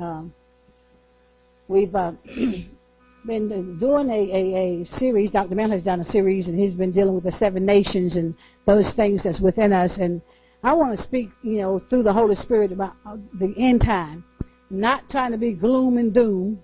[0.00, 0.34] Um,
[1.68, 2.12] we've uh,
[3.26, 5.30] been doing a, a, a series.
[5.30, 5.54] Dr.
[5.54, 8.34] Mel has done a series, and he's been dealing with the seven nations and
[8.66, 9.98] those things that's within us.
[9.98, 10.20] And
[10.62, 14.24] I want to speak, you know, through the Holy Spirit about uh, the end time.
[14.70, 16.60] Not trying to be gloom and doom.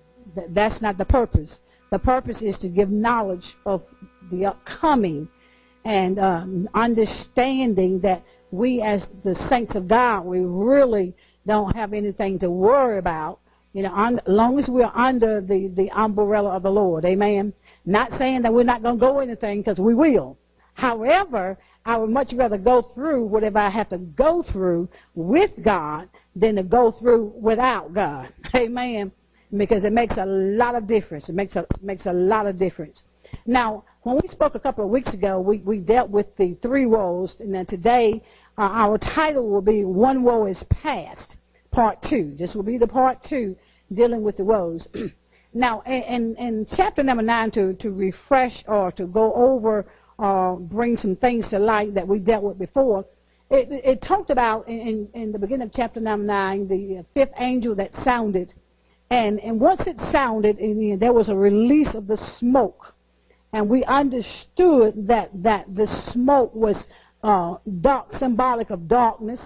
[0.49, 1.59] That's not the purpose.
[1.91, 3.83] The purpose is to give knowledge of
[4.31, 5.27] the upcoming
[5.85, 11.13] and um, understanding that we as the saints of God, we really
[11.45, 13.39] don't have anything to worry about.
[13.73, 17.05] You know, as long as we're under the, the umbrella of the Lord.
[17.05, 17.53] Amen.
[17.85, 20.37] Not saying that we're not going to go anything because we will.
[20.73, 26.09] However, I would much rather go through whatever I have to go through with God
[26.35, 28.33] than to go through without God.
[28.55, 29.11] Amen.
[29.55, 31.27] Because it makes a lot of difference.
[31.27, 33.03] It makes a makes a lot of difference.
[33.45, 36.85] Now, when we spoke a couple of weeks ago, we, we dealt with the three
[36.85, 38.23] woes, and then today
[38.57, 41.37] uh, our title will be One Woe is Past,
[41.71, 42.35] Part 2.
[42.37, 43.55] This will be the Part 2
[43.93, 44.87] dealing with the woes.
[45.53, 49.85] now, in, in chapter number 9, to, to refresh or to go over
[50.17, 53.05] or bring some things to light that we dealt with before,
[53.49, 57.73] it, it talked about in, in the beginning of chapter number 9, the fifth angel
[57.75, 58.53] that sounded.
[59.09, 62.93] And, and once it sounded, and, there was a release of the smoke
[63.53, 66.85] and we understood that that the smoke was
[67.23, 69.39] uh, dark, symbolic of darkness,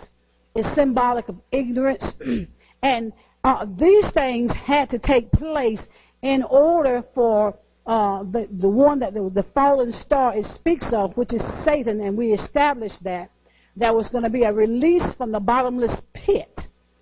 [0.56, 2.14] is symbolic of ignorance,
[2.84, 5.88] and uh, these things had to take place
[6.22, 11.16] in order for uh, the the one that the, the fallen star it speaks of,
[11.18, 13.30] which is Satan, and we established that
[13.76, 16.62] there was going to be a release from the bottomless pit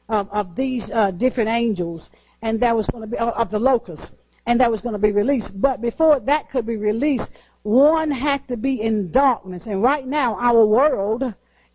[0.09, 2.09] of, of these uh, different angels,
[2.41, 4.11] and there was going to be of the locusts
[4.45, 5.51] and that was going to be released.
[5.55, 7.29] But before that could be released,
[7.63, 9.65] one had to be in darkness.
[9.65, 11.23] And right now, our world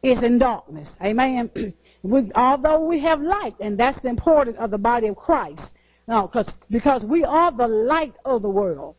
[0.02, 0.90] is in darkness.
[1.02, 1.50] Amen.
[2.02, 5.70] we, although we have light, and that's the importance of the body of Christ.
[6.06, 8.94] No, cause, because we are the light of the world.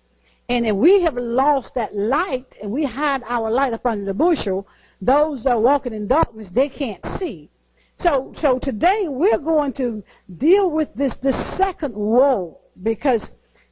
[0.48, 4.14] And if we have lost that light and we hide our light up under the
[4.14, 4.68] bushel,
[5.02, 7.50] those that are walking in darkness, they can't see.
[7.98, 10.04] So, so today we're going to
[10.38, 13.30] deal with this, this second woe because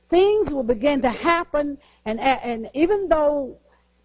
[0.10, 1.78] things will begin to happen.
[2.06, 3.58] And, and even though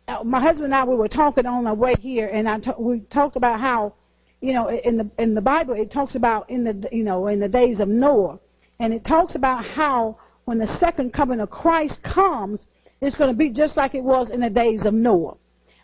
[0.09, 2.71] uh, my husband and I, we were talking on our way here, and I t-
[2.79, 3.95] we talked about how,
[4.41, 7.39] you know, in the in the Bible it talks about in the you know in
[7.39, 8.39] the days of Noah,
[8.81, 12.67] and it talks about how when the second coming of Christ comes,
[13.01, 15.37] it's going to be just like it was in the days of Noah.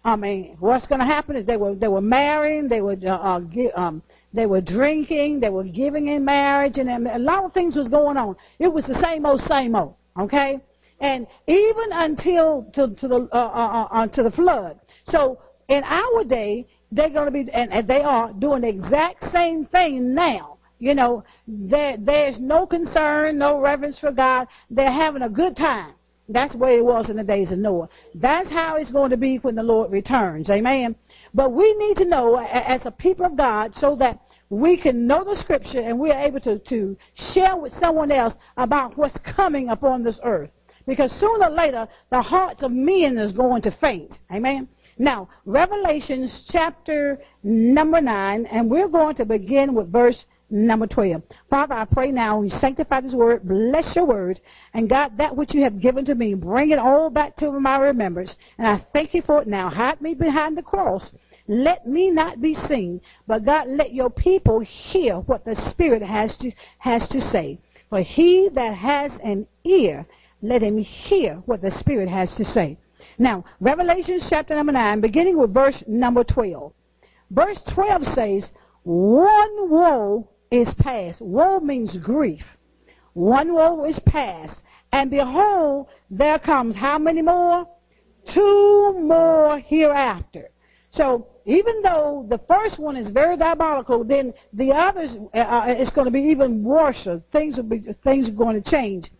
[0.04, 3.10] I mean, what's going to happen is they were they were marrying, they were uh,
[3.10, 3.40] uh,
[3.76, 4.02] um,
[4.32, 8.16] they were drinking, they were giving in marriage, and a lot of things was going
[8.16, 8.34] on.
[8.58, 9.94] It was the same old, same old.
[10.18, 10.60] Okay?
[11.00, 14.80] And even until to, to the uh, uh, uh, to the flood.
[15.06, 15.38] So
[15.68, 19.64] in our day, they're going to be, and, and they are doing the exact same
[19.66, 20.58] thing now.
[20.78, 24.46] You know, there, there's no concern, no reverence for God.
[24.70, 25.94] They're having a good time.
[26.28, 27.88] That's way it was in the days of Noah.
[28.14, 30.50] That's how it's going to be when the Lord returns.
[30.50, 30.94] Amen.
[31.32, 34.20] But we need to know as a people of God so that
[34.50, 36.96] we can know the scripture and we are able to, to
[37.32, 40.50] share with someone else about what's coming upon this earth.
[40.86, 44.14] Because sooner or later, the hearts of men is going to faint.
[44.32, 44.68] Amen.
[44.98, 51.22] Now, Revelations chapter number 9, and we're going to begin with verse number 12.
[51.50, 54.40] Father, I pray now you sanctify this word, bless your word,
[54.72, 57.78] and God, that which you have given to me, bring it all back to my
[57.78, 58.34] remembrance.
[58.56, 59.68] And I thank you for it now.
[59.68, 61.12] Hide me behind the cross
[61.48, 66.36] let me not be seen, but God, let your people hear what the Spirit has
[66.38, 67.58] to, has to say.
[67.88, 70.06] For he that has an ear,
[70.42, 72.76] let him hear what the Spirit has to say.
[73.18, 76.72] Now, Revelation chapter number 9, beginning with verse number 12.
[77.30, 78.50] Verse 12 says,
[78.84, 81.20] One woe is past.
[81.22, 82.44] Woe means grief.
[83.14, 84.60] One woe is past.
[84.92, 87.66] And behold, there comes how many more?
[88.32, 90.50] Two more hereafter.
[90.92, 95.90] So even though the first one is very diabolical, then the others uh, uh it's
[95.90, 97.08] going to be even worse.
[97.32, 99.10] Things will be things are going to change.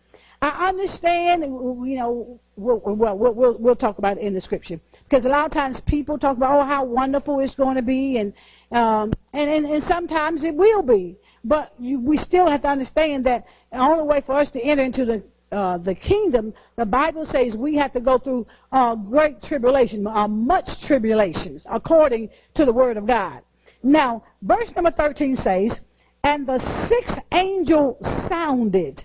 [0.41, 5.25] I understand, you know, we'll, well, we'll, we'll talk about it in the scripture because
[5.25, 8.31] a lot of times people talk about oh how wonderful it's going to be, and
[8.71, 13.25] um, and, and and sometimes it will be, but you, we still have to understand
[13.25, 17.25] that the only way for us to enter into the uh, the kingdom, the Bible
[17.25, 22.73] says we have to go through uh, great tribulation, uh, much tribulations, according to the
[22.73, 23.41] Word of God.
[23.81, 25.79] Now, verse number 13 says,
[26.23, 27.97] And the sixth angel
[28.27, 29.03] sounded,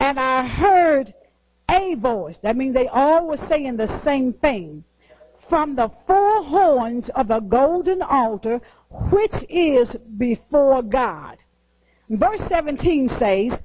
[0.00, 1.14] and I heard
[1.70, 2.36] a voice.
[2.42, 4.84] That means they all were saying the same thing.
[5.48, 8.60] From the four horns of the golden altar,
[9.12, 11.38] which is before God.
[12.08, 13.60] verse 17 says,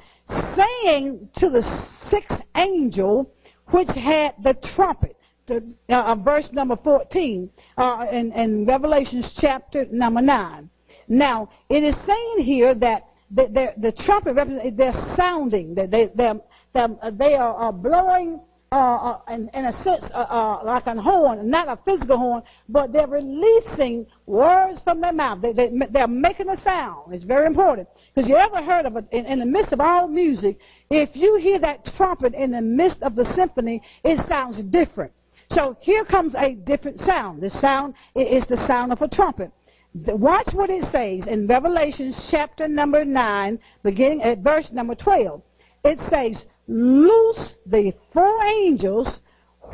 [0.56, 1.64] saying to the
[2.10, 3.32] sixth angel
[3.72, 5.16] which had the trumpet,
[5.48, 10.70] the, uh, verse number 14 uh, in, in Revelations chapter number 9.
[11.08, 14.36] Now, it is saying here that the, the, the trumpet
[14.76, 16.40] they're sounding, they, they, they're,
[16.74, 18.40] they're, they are blowing
[18.72, 22.44] uh, uh, in, in, a sense, uh, uh, like a horn, not a physical horn,
[22.68, 25.42] but they're releasing words from their mouth.
[25.42, 27.12] They, they, they're making a sound.
[27.12, 27.88] It's very important.
[28.14, 30.60] Because you ever heard of it, in, in the midst of all music,
[30.92, 35.14] if you hear that trumpet in the midst of the symphony, it sounds different.
[35.52, 37.42] So here comes a different sound.
[37.42, 39.52] The sound is the sound of a trumpet.
[39.96, 45.42] Watch what it says in Revelation chapter number 9, beginning at verse number 12.
[45.84, 49.22] It says, Loose the four angels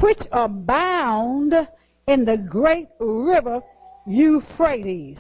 [0.02, 1.54] which are bound
[2.08, 3.62] in the great river
[4.08, 5.20] Euphrates.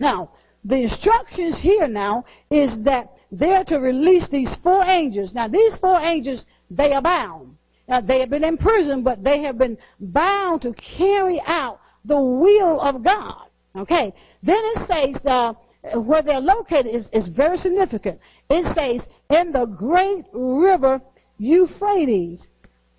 [0.00, 0.30] Now,
[0.64, 5.34] the instructions here now is that they're to release these four angels.
[5.34, 7.56] Now, these four angels, they are bound.
[7.88, 12.18] Now, they have been in prison, but they have been bound to carry out the
[12.18, 13.48] will of God.
[13.76, 14.14] Okay.
[14.42, 15.52] Then it says uh,
[15.98, 18.18] where they're located is, is very significant.
[18.48, 21.00] It says in the great river
[21.38, 22.46] Euphrates.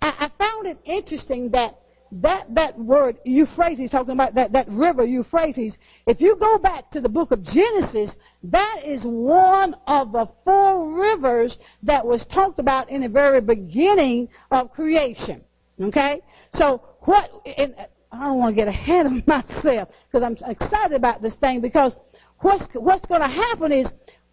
[0.00, 1.78] I, I found it interesting that
[2.10, 7.00] that, that word Euphrates, talking about that, that river Euphrates, if you go back to
[7.00, 8.14] the book of Genesis,
[8.44, 14.28] that is one of the four rivers that was talked about in the very beginning
[14.50, 15.42] of creation.
[15.80, 16.22] Okay?
[16.54, 17.74] So what, and
[18.10, 21.96] I don't want to get ahead of myself because I'm excited about this thing because
[22.40, 23.86] what's, what's going to happen is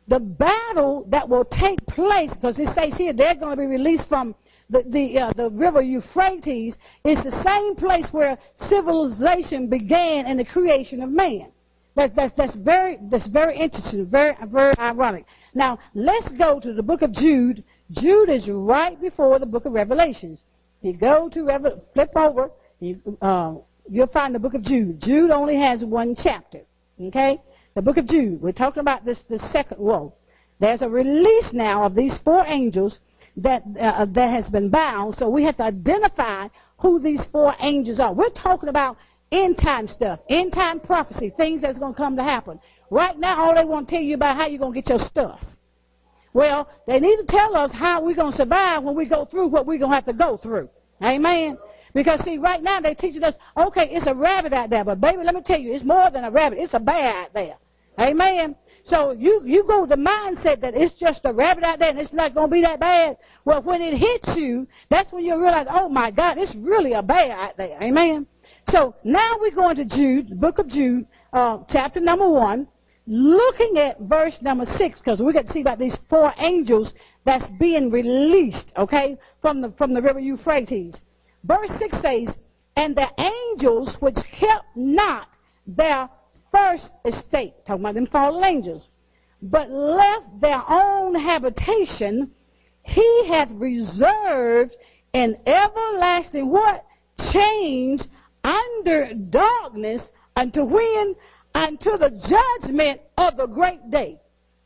[0.07, 4.07] the battle that will take place, because it says here they're going to be released
[4.07, 4.35] from
[4.69, 8.37] the the, uh, the river Euphrates, is the same place where
[8.69, 11.51] civilization began in the creation of man.
[11.95, 15.25] That's that's that's very that's very interesting, very very ironic.
[15.53, 17.63] Now let's go to the book of Jude.
[17.91, 20.41] Jude is right before the book of Revelations.
[20.81, 23.55] You go to flip over, you, uh,
[23.89, 25.01] you'll find the book of Jude.
[25.01, 26.61] Jude only has one chapter.
[27.01, 27.39] Okay
[27.75, 30.13] the book of Jude, we're talking about this, the second woe.
[30.59, 32.99] There's a release now of these four angels
[33.37, 37.99] that, uh, that has been bound, so we have to identify who these four angels
[37.99, 38.13] are.
[38.13, 38.95] We're talking about
[39.31, 42.61] end time stuff, end time prophecy, things that's going to come to happen.
[42.89, 45.05] Right now, all they want to tell you about how you're going to get your
[45.05, 45.41] stuff.
[46.33, 49.47] Well, they need to tell us how we're going to survive when we go through
[49.47, 50.69] what we're going to have to go through.
[51.03, 51.57] Amen.
[51.93, 55.23] Because see, right now they're teaching us, okay, it's a rabbit out there, but baby,
[55.23, 56.59] let me tell you, it's more than a rabbit.
[56.59, 57.55] It's a bear out there.
[57.99, 58.55] Amen.
[58.83, 61.97] So you, you go with the mindset that it's just a rabbit out there and
[61.97, 63.17] it's not going to be that bad.
[63.43, 67.01] Well, when it hits you, that's when you realize, oh my God, it's really a
[67.01, 67.81] bear out there.
[67.81, 68.27] Amen.
[68.69, 72.67] So now we're going to Jude, the book of Jude, uh, chapter number one,
[73.07, 76.93] looking at verse number six, because we're going to see about these four angels
[77.25, 81.01] that's being released, okay, from the, from the river Euphrates.
[81.43, 82.35] Verse six says,
[82.75, 85.27] and the angels which kept not
[85.65, 86.09] their
[86.55, 88.87] first estate, talking about them fallen angels,
[89.41, 92.31] but left their own habitation,
[92.83, 94.75] he hath reserved
[95.13, 96.85] an everlasting what?
[97.31, 98.01] Change
[98.43, 100.01] under darkness
[100.35, 101.15] unto when?
[101.53, 102.09] Unto the
[102.61, 104.19] judgment of the great day.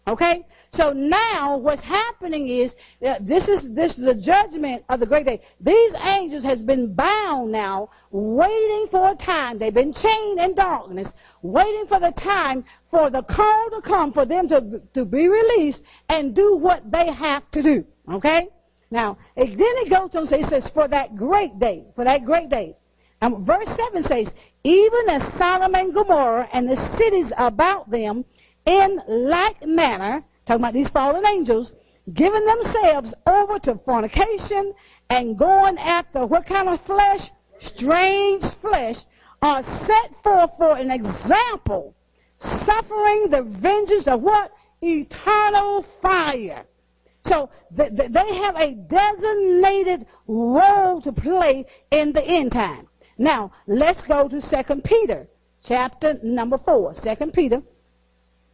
[0.10, 0.44] Okay?
[0.74, 2.74] So now what's happening is
[3.06, 5.42] uh, this is this is the judgment of the great day.
[5.62, 9.60] These angels has been bound now, waiting for a time.
[9.60, 11.10] They've been chained in darkness,
[11.44, 15.82] waiting for the time for the call to come for them to to be released
[16.10, 17.86] and do what they have to do.
[18.12, 18.50] Okay?
[18.92, 22.50] Now, it, then it goes on it says, for that great day, for that great
[22.50, 22.76] day.
[23.22, 24.32] And verse 7 says,
[24.64, 28.26] even as Sodom and Gomorrah and the cities about them
[28.66, 31.72] in like manner, talking about these fallen angels,
[32.14, 34.74] giving themselves over to fornication
[35.10, 37.22] and going after what kind of flesh?
[37.60, 38.96] Strange flesh,
[39.42, 41.94] are set forth for an example,
[42.40, 44.52] suffering the vengeance of what?
[44.82, 46.66] Eternal fire.
[47.26, 52.88] So th- th- they have a designated role to play in the end time.
[53.18, 55.28] Now, let's go to 2 Peter,
[55.64, 56.96] chapter number 4.
[57.04, 57.62] 2 Peter,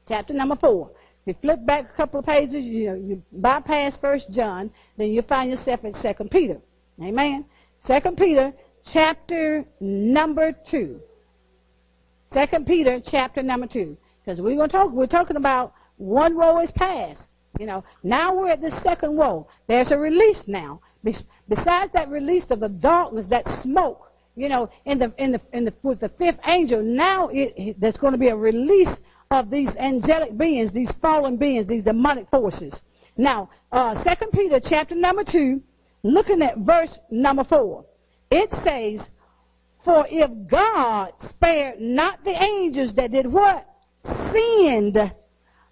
[0.08, 0.92] chapter number 4.
[1.26, 5.08] If you flip back a couple of pages, you, know, you bypass First John, then
[5.08, 6.60] you find yourself in Second Peter.
[7.02, 7.46] Amen.
[7.80, 8.54] Second Peter,
[8.94, 11.00] chapter number two.
[12.32, 13.98] Second Peter, chapter number two.
[14.24, 14.92] Because we're going to talk.
[14.92, 17.24] We're talking about one woe is past.
[17.60, 19.48] You know, now we're at the second woe.
[19.68, 20.82] There's a release now.
[21.48, 25.66] Besides that release of the darkness, that smoke, you know, in the in the in
[25.66, 28.90] the with the fifth angel, now it, it, there's going to be a release
[29.32, 32.80] of these angelic beings, these fallen beings, these demonic forces.
[33.18, 35.62] Now, uh, 2 Peter chapter number 2,
[36.04, 37.86] looking at verse number 4,
[38.32, 39.08] it says,
[39.84, 43.66] For if God spared not the angels that did what?
[44.32, 44.98] Sinned,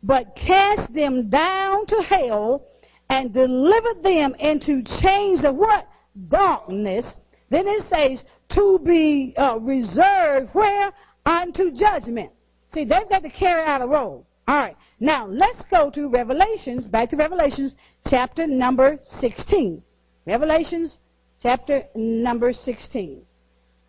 [0.02, 2.66] but cast them down to hell
[3.10, 5.88] and delivered them into chains of what?
[6.30, 7.16] Darkness.
[7.50, 8.24] Then it says,
[8.56, 10.92] to be uh, reserved where?
[11.26, 12.32] Unto judgment.
[12.74, 14.26] See, they've got to carry out a role.
[14.48, 14.76] All right.
[15.00, 17.76] Now, let's go to Revelations, back to Revelations
[18.10, 19.82] chapter number 16.
[20.26, 20.98] Revelations
[21.42, 23.22] chapter number 16.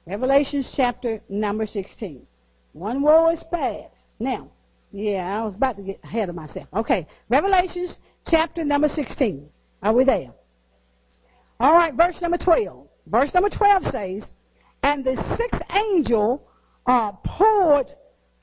[0.06, 2.26] Revelations chapter number 16.
[2.72, 4.08] One woe is past.
[4.18, 4.48] Now,
[4.92, 6.68] yeah, I was about to get ahead of myself.
[6.74, 7.06] Okay.
[7.28, 9.48] Revelations chapter number 16.
[9.82, 10.32] Are we there?
[11.58, 12.86] All right, verse number 12.
[13.06, 14.30] Verse number 12 says,
[14.82, 16.46] And the sixth angel
[16.86, 17.92] uh, poured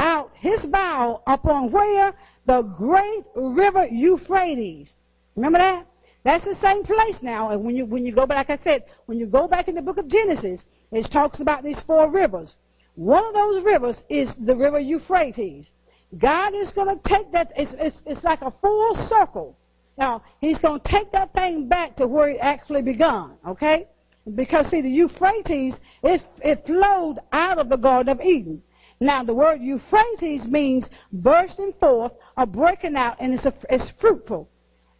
[0.01, 2.13] out his vial upon where?
[2.47, 4.95] The great river Euphrates.
[5.35, 5.85] Remember that?
[6.23, 7.51] That's the same place now.
[7.51, 9.75] And when you when you go back, like I said, when you go back in
[9.75, 12.55] the book of Genesis, it talks about these four rivers.
[12.95, 15.71] One of those rivers is the river Euphrates.
[16.17, 17.53] God is going to take that.
[17.55, 19.57] It's, it's, it's like a full circle.
[19.97, 23.37] Now He's going to take that thing back to where it actually begun.
[23.47, 23.87] Okay?
[24.35, 28.61] Because see, the Euphrates it it flowed out of the Garden of Eden.
[29.01, 34.47] Now, the word Euphrates means bursting forth or breaking out, and it's, a, it's fruitful.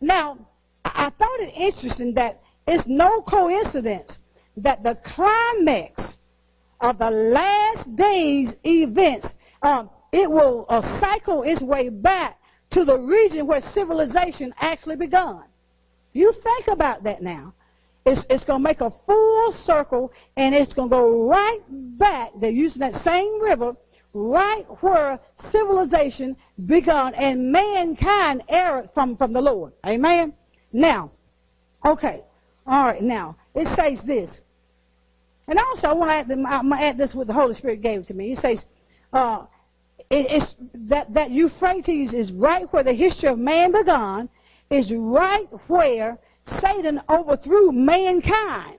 [0.02, 0.40] Now,
[0.84, 4.18] I thought it interesting that it's no coincidence
[4.58, 6.18] that the climax
[6.82, 9.28] of the last days events,
[9.62, 12.40] um, it will uh, cycle its way back
[12.72, 15.44] to the region where civilization actually begun.
[16.14, 17.54] You think about that now.
[18.04, 22.32] It's, it's going to make a full circle, and it's going to go right back.
[22.40, 23.76] They're using that same river
[24.14, 25.20] right where
[25.52, 29.74] civilization begun and mankind erred from, from the Lord.
[29.86, 30.34] Amen?
[30.74, 31.12] Now,
[31.86, 32.22] okay.
[32.68, 34.30] All right, now, it says this.
[35.48, 38.34] And also, I want to add, this what the Holy Spirit gave to me.
[38.34, 38.64] It says,
[39.12, 39.46] uh,
[40.10, 40.56] it, it's
[40.90, 44.30] that, that Euphrates is right where the history of man began,
[44.70, 48.78] is right where Satan overthrew mankind.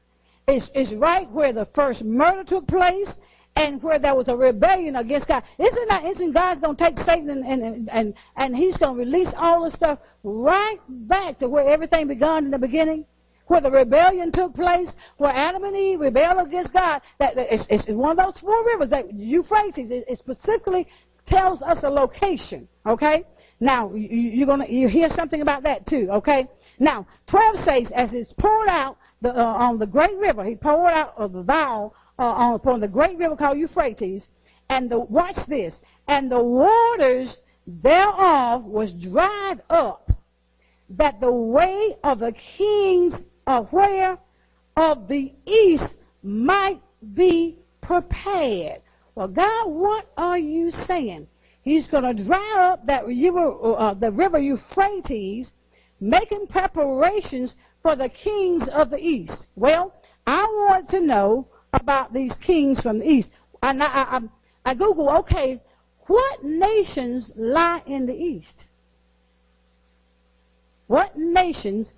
[0.49, 3.12] It's, it's right where the first murder took place
[3.57, 5.43] and where there was a rebellion against God.
[5.59, 9.33] Isn't that isn't God's to take Satan and, and, and, and he's going to release
[9.37, 13.05] all the stuff right back to where everything began in the beginning?
[13.49, 17.03] Where the rebellion took place, where Adam and Eve rebelled against God.
[17.19, 19.91] That, it's, it's one of those four rivers that Euphrates.
[19.91, 20.87] It, it specifically
[21.27, 22.69] tells us a location.
[22.87, 23.25] Okay.
[23.61, 26.09] Now you, you're gonna you hear something about that too.
[26.11, 26.49] Okay.
[26.79, 30.93] Now twelve says as it's poured out the, uh, on the great river, he poured
[30.93, 34.29] out of the vial uh, upon the great river called Euphrates,
[34.69, 40.11] and the, watch this, and the waters thereof was dried up,
[40.91, 44.19] that the way of the kings of where?
[44.76, 46.81] Of the east might
[47.14, 48.81] be prepared.
[49.14, 51.26] Well, God, what are you saying?
[51.62, 55.52] He's going to dry up that river, uh, the river Euphrates,
[56.00, 59.47] making preparations for the kings of the east.
[59.57, 59.93] Well,
[60.27, 63.31] I want to know about these kings from the east.
[63.62, 64.21] And I, I,
[64.65, 65.61] I Google, okay,
[66.07, 68.65] what nations lie in the east?
[70.87, 71.93] What nations?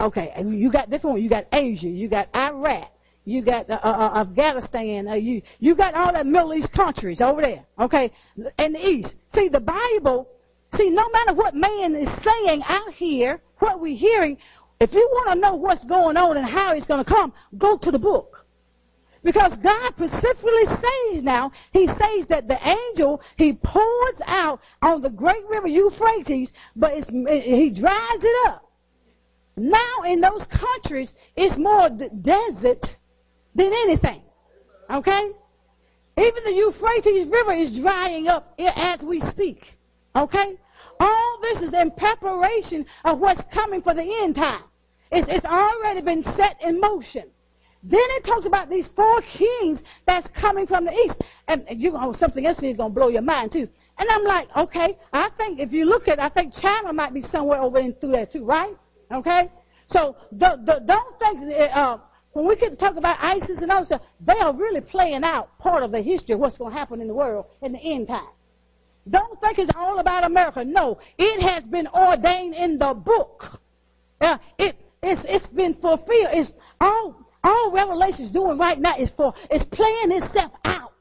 [0.00, 1.24] Okay, you got different ones.
[1.24, 2.90] You got Asia, you got Iraq,
[3.24, 7.40] you got uh, uh, Afghanistan, uh, you you got all the Middle East countries over
[7.40, 7.64] there.
[7.78, 8.12] Okay,
[8.58, 9.14] in the east.
[9.34, 10.28] See, the Bible.
[10.76, 14.38] See, no matter what man is saying out here, what we're hearing,
[14.80, 17.78] if you want to know what's going on and how it's going to come, go
[17.78, 18.44] to the book.
[19.22, 25.10] Because God specifically says now, He says that the angel, He pours out on the
[25.10, 28.70] great river Euphrates, but He dries it up.
[29.56, 32.84] Now in those countries, it's more desert
[33.54, 34.22] than anything.
[34.90, 35.30] Okay?
[36.18, 39.64] Even the Euphrates River is drying up as we speak.
[40.14, 40.58] Okay?
[41.04, 44.62] All this is in preparation of what's coming for the end time.
[45.10, 47.24] It's, it's already been set in motion.
[47.82, 51.20] Then it talks about these four kings that's coming from the east.
[51.46, 53.68] And you know, something else is going to blow your mind too.
[53.98, 57.20] And I'm like, okay, I think if you look at I think China might be
[57.20, 58.74] somewhere over in through there too, right?
[59.12, 59.50] Okay?
[59.90, 61.98] So the, the, don't think, uh,
[62.32, 65.82] when we can talk about ISIS and other stuff, they are really playing out part
[65.82, 68.32] of the history of what's going to happen in the world in the end time.
[69.08, 70.64] Don't think it's all about America.
[70.64, 73.44] No, it has been ordained in the book.
[74.20, 76.28] Uh, it, it's, it's been fulfilled.
[76.32, 80.92] It's all, all Revelation's doing right now is for, it's playing itself out.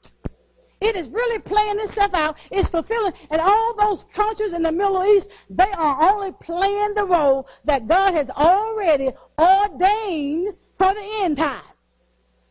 [0.82, 2.36] It is really playing itself out.
[2.52, 3.14] It's fulfilling.
[3.32, 7.88] And all those countries in the Middle East, they are only playing the role that
[7.88, 11.64] God has already ordained for the end time.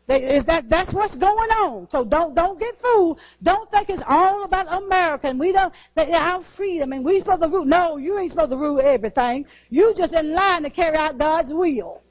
[0.09, 1.89] Is that that's what's going on?
[1.91, 3.19] So don't don't get fooled.
[3.43, 7.43] Don't think it's all about America and we don't that our freedom and we supposed
[7.43, 7.65] to rule.
[7.65, 9.47] No, you ain't supposed to rule everything.
[9.71, 12.03] You just in line to carry out God's will.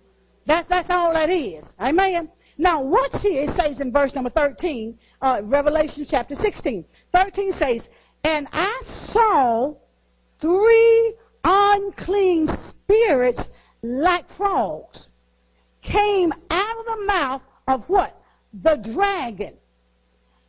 [0.47, 1.65] That's that's all that is.
[1.79, 2.29] Amen.
[2.57, 3.43] Now watch here.
[3.43, 6.85] It says in verse number thirteen, uh, Revelation chapter sixteen.
[7.13, 7.81] Thirteen says,
[8.23, 8.81] "And I
[9.11, 9.73] saw
[10.39, 13.43] three unclean spirits
[13.83, 15.07] like frogs."
[15.81, 18.19] came out of the mouth of what?
[18.53, 19.55] The dragon.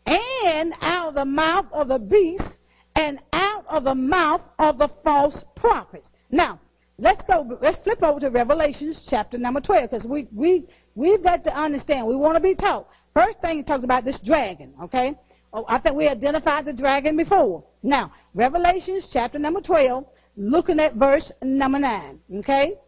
[0.06, 2.58] And out of the mouth of the beast
[2.96, 6.10] and out of the mouth of the false prophets.
[6.30, 6.60] Now,
[6.98, 11.44] let's go, let's flip over to Revelations chapter number 12 because we, we, we've got
[11.44, 12.06] to understand.
[12.06, 12.88] We want to be taught.
[13.14, 15.14] First thing it talks about this dragon, okay?
[15.52, 17.62] Oh, I think we identified the dragon before.
[17.82, 20.04] Now, Revelations chapter number 12,
[20.36, 22.78] looking at verse number 9, okay?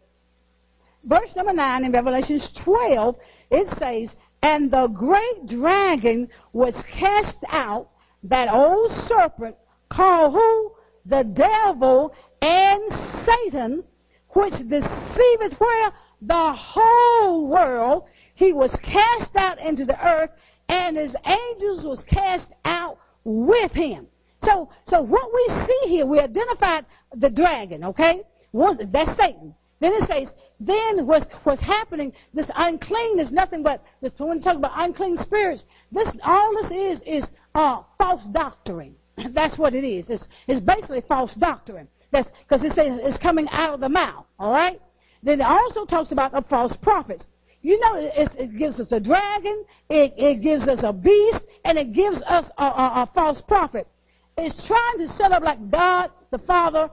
[1.03, 3.15] Verse number 9 in Revelations 12,
[3.51, 7.89] it says, And the great dragon was cast out,
[8.23, 9.55] that old serpent
[9.89, 10.71] called who?
[11.05, 12.81] The devil and
[13.25, 13.83] Satan,
[14.29, 15.91] which deceiveth where?
[16.21, 18.05] The whole world.
[18.35, 20.31] He was cast out into the earth,
[20.67, 24.07] and his angels was cast out with him.
[24.43, 28.23] So, so what we see here, we identified the dragon, okay?
[28.53, 29.55] That's Satan.
[29.85, 34.43] Then it says, then what's, what's happening, this unclean is nothing but, this, when you
[34.43, 38.95] talk about unclean spirits, this, all this is, is uh, false doctrine.
[39.35, 40.09] That's what it is.
[40.09, 41.87] It's, it's basically false doctrine.
[42.11, 44.81] That's, because it says it's coming out of the mouth, all right?
[45.21, 47.27] Then it also talks about the false prophets.
[47.61, 51.93] You know, it, gives us a dragon, it, it gives us a beast, and it
[51.93, 53.87] gives us a, a, a false prophet.
[54.35, 56.89] It's trying to set up like God the Father,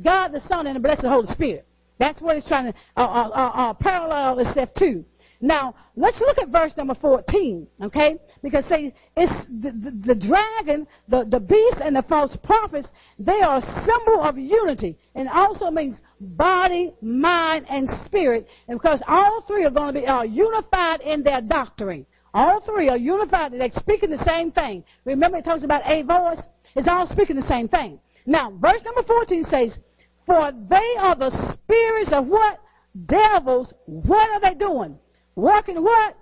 [0.00, 1.66] God the Son, and the Blessed Holy Spirit.
[1.98, 5.04] That's what it's trying to uh, uh, uh, uh, parallel itself to.
[5.40, 8.16] Now, let's look at verse number 14, okay?
[8.42, 13.40] Because say it's the, the, the, dragon, the, the beast, and the false prophets, they
[13.42, 14.96] are a symbol of unity.
[15.14, 18.46] And also means body, mind, and spirit.
[18.68, 22.06] And because all three are going to be uh, unified in their doctrine.
[22.32, 23.52] All three are unified.
[23.52, 24.84] They're speaking the same thing.
[25.04, 26.42] Remember it talks about a voice?
[26.74, 27.98] It's all speaking the same thing.
[28.26, 29.78] Now, verse number 14 says,
[30.26, 32.60] for they are the spirits of what?
[33.06, 33.72] Devils.
[33.86, 34.98] What are they doing?
[35.36, 36.16] Working what?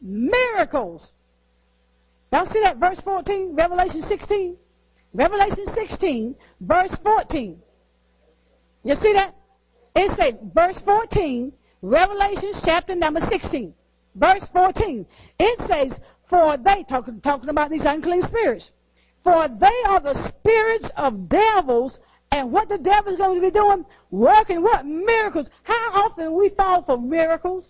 [0.00, 1.12] Miracles.
[2.32, 4.56] Y'all see that verse 14, Revelation 16?
[5.12, 7.58] Revelation 16, verse 14.
[8.84, 9.34] You see that?
[9.96, 13.74] It says, verse 14, Revelation chapter number 16,
[14.14, 15.04] verse 14.
[15.40, 18.70] It says, for they, talking, talking about these unclean spirits,
[19.24, 21.98] for they are the spirits of devils
[22.32, 23.84] and what the devil is going to be doing?
[24.10, 24.86] Working what?
[24.86, 25.46] Miracles.
[25.64, 27.66] How often we fall for miracles?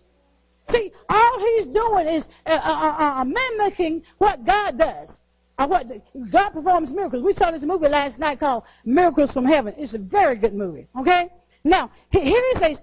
[0.70, 5.20] See, all he's doing is uh, uh, uh, uh mimicking what God does.
[5.58, 5.86] Or what
[6.30, 7.22] God performs miracles.
[7.24, 9.74] We saw this movie last night called Miracles from Heaven.
[9.76, 10.86] It's a very good movie.
[10.98, 11.28] Okay?
[11.64, 12.78] Now, here he says,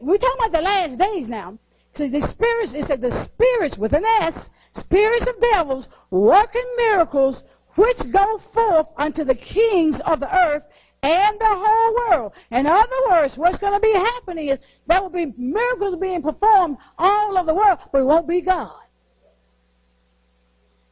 [0.00, 1.58] we're talking about the last days now.
[1.94, 7.42] So the spirits, it said the spirits with an S, spirits of devils, working miracles,
[7.76, 10.64] which go forth unto the kings of the earth
[11.02, 12.32] and the whole world.
[12.50, 16.76] In other words, what's going to be happening is there will be miracles being performed
[16.98, 18.80] all over the world, but it won't be God.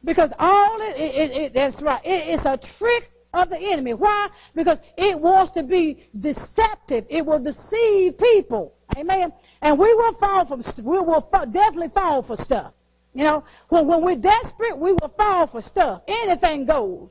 [0.03, 3.93] Because all it, it, it that's right, it, it's a trick of the enemy.
[3.93, 4.29] Why?
[4.55, 7.05] Because it wants to be deceptive.
[7.09, 8.73] It will deceive people.
[8.95, 9.33] Amen.
[9.61, 12.73] And we will fall from, we will definitely fall for stuff.
[13.13, 16.03] You know, when, when we're desperate, we will fall for stuff.
[16.07, 17.09] Anything goes.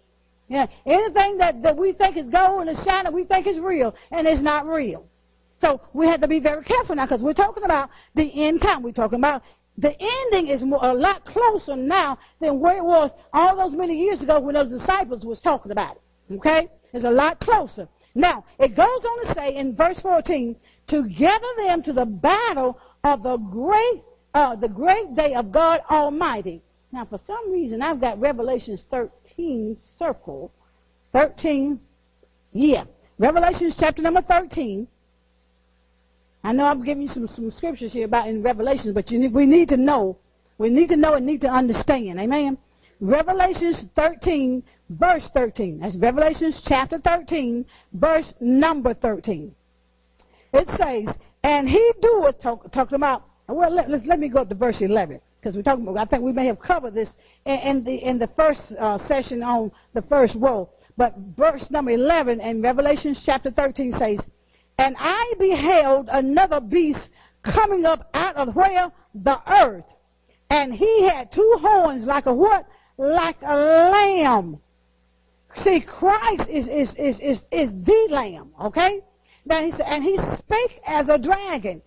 [0.48, 4.26] Yeah, anything that, that we think is gold and shining, we think is real, and
[4.26, 5.04] it's not real.
[5.60, 8.82] So we have to be very careful now because we're talking about the end time.
[8.82, 9.42] We're talking about
[9.78, 13.98] the ending is more, a lot closer now than where it was all those many
[13.98, 16.34] years ago when those disciples was talking about it.
[16.34, 16.68] Okay?
[16.92, 17.88] It's a lot closer.
[18.14, 20.56] Now, it goes on to say in verse 14,
[20.88, 24.02] to gather them to the battle of the great,
[24.34, 26.62] uh, the great day of God Almighty.
[26.92, 29.10] Now, for some reason, I've got Revelations 13
[29.98, 30.50] circled.
[31.12, 31.80] 13,
[32.52, 32.84] yeah.
[33.18, 34.86] Revelations chapter number 13.
[36.44, 39.46] I know I'm giving you some, some scriptures here about in Revelations, but you, we
[39.46, 40.18] need to know.
[40.58, 42.20] We need to know and need to understand.
[42.20, 42.58] Amen.
[43.00, 45.80] Revelations 13, verse 13.
[45.80, 49.54] That's Revelations chapter 13, verse number 13.
[50.52, 54.80] It says, and he doeth, talk, talking about, well, let, let me go to verse
[54.80, 58.18] 11 because we're talking about, I think we may have covered this in, the, in
[58.18, 60.68] the first uh, session on the first woe.
[60.96, 64.26] But verse number 11 in Revelation chapter 13 says,
[64.76, 67.10] And I beheld another beast
[67.44, 68.90] coming up out of where?
[69.14, 69.84] The earth.
[70.50, 72.66] And he had two horns like a what?
[72.98, 74.58] Like a lamb.
[75.62, 79.00] See, Christ is, is, is, is, is the lamb, okay?
[79.44, 81.82] Now he said, and he spake as a dragon.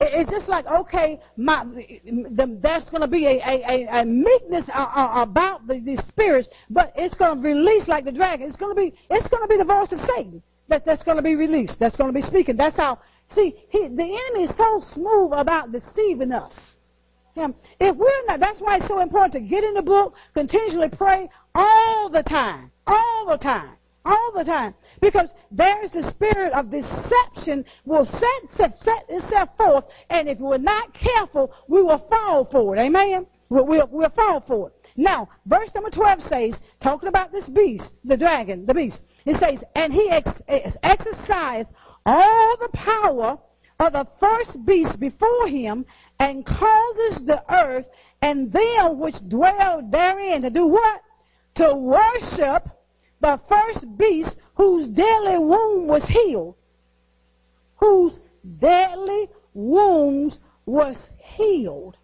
[0.00, 4.78] It's just like, okay, my, the, there's going to be a, a, a meekness uh,
[4.78, 8.48] uh, about the, the spirits, but it's going to release like the dragon.
[8.48, 11.16] It's going to be, it's going to be the voice of Satan that, that's going
[11.16, 11.78] to be released.
[11.78, 12.56] That's going to be speaking.
[12.56, 12.98] That's how,
[13.34, 16.52] see, he, the enemy is so smooth about deceiving us.
[17.34, 17.54] Him.
[17.80, 21.28] If we're not, that's why it's so important to get in the book, continually pray
[21.52, 23.70] all the time, all the time,
[24.04, 24.74] all the time.
[25.00, 30.58] Because there's the spirit of deception will set, set, set itself forth, and if we're
[30.58, 32.80] not careful, we will fall for it.
[32.80, 33.26] Amen?
[33.48, 34.74] We'll, we'll, we'll fall for it.
[34.96, 39.62] Now, verse number 12 says, talking about this beast, the dragon, the beast, it says,
[39.74, 41.68] and he ex- exercised
[42.06, 43.38] all the power
[43.80, 45.84] of the first beast before him
[46.20, 47.86] and causes the earth
[48.22, 51.00] and them which dwell therein to do what?
[51.56, 52.68] To worship
[53.24, 56.54] the first beast whose deadly wound was healed.
[57.76, 58.20] Whose
[58.60, 61.96] deadly wounds was healed.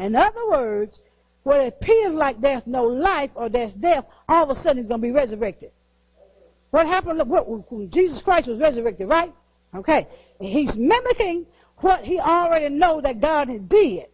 [0.00, 0.98] In other words,
[1.44, 4.88] when it appears like there's no life or there's death, all of a sudden he's
[4.88, 5.70] going to be resurrected.
[6.72, 9.32] What happened when Jesus Christ was resurrected, right?
[9.76, 10.08] Okay.
[10.40, 11.46] He's mimicking
[11.78, 14.06] what he already know that God did.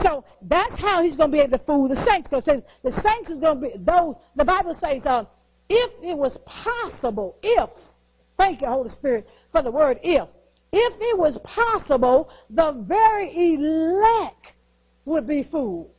[0.00, 2.28] So that's how he's going to be able to fool the saints.
[2.28, 4.16] Because the saints is going to be those.
[4.36, 5.24] The Bible says, uh,
[5.68, 7.70] if it was possible, if
[8.36, 10.28] thank you, Holy Spirit, for the word if.
[10.72, 14.52] If it was possible, the very elect
[15.04, 15.90] would be fooled.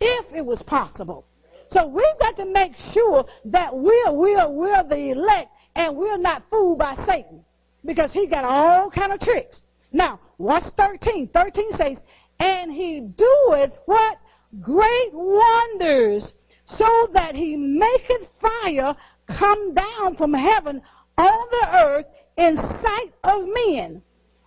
[0.00, 1.26] If it was possible.
[1.70, 6.44] So we've got to make sure that we're, we're, we're the elect and we're not
[6.50, 7.44] fooled by Satan
[7.84, 9.60] because he got all kind of tricks.
[9.92, 11.28] Now, watch 13.
[11.28, 11.98] 13 says,
[12.38, 14.18] and he doeth what?
[14.60, 16.32] Great wonders,
[16.66, 18.94] so that he maketh fire
[19.38, 20.82] come down from heaven
[21.18, 24.02] on the earth in sight of men.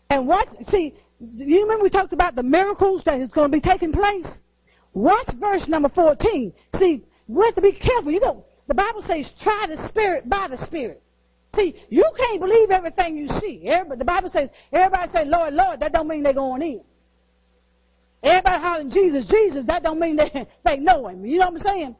[0.10, 3.62] And what, see, you remember we talked about the miracles that is going to be
[3.62, 4.27] taking place?
[4.93, 6.53] Watch verse number 14.
[6.77, 8.12] See, we have to be careful.
[8.12, 11.01] You know, the Bible says, try the Spirit by the Spirit.
[11.55, 13.63] See, you can't believe everything you see.
[13.65, 16.82] Everybody, the Bible says, everybody say, Lord, Lord, that don't mean they're going in.
[18.21, 21.25] Everybody hollering Jesus, Jesus, that don't mean they, they know him.
[21.25, 21.95] You know what I'm saying?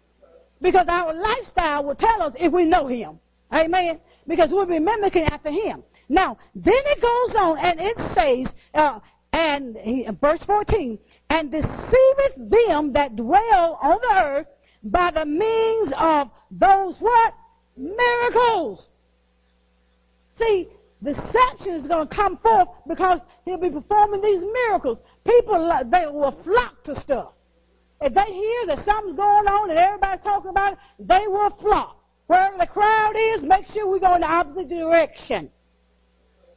[0.62, 3.19] Because our lifestyle will tell us if we know him.
[3.54, 4.00] Amen?
[4.28, 5.84] Because we'll be mimicking after him.
[6.10, 9.00] Now, then it goes on and it says, uh,
[9.32, 10.98] and he, verse 14,
[11.30, 14.48] and deceiveth them that dwell on the earth
[14.84, 17.34] by the means of those what?
[17.78, 18.88] Miracles.
[20.38, 20.67] See,
[21.04, 25.00] deception is going to come forth because he'll be performing these miracles.
[25.26, 27.34] People, they will flock to stuff.
[28.01, 31.97] If they hear that something's going on and everybody's talking about it, they will flock.
[32.27, 35.49] Wherever the crowd is, make sure we go in the opposite direction.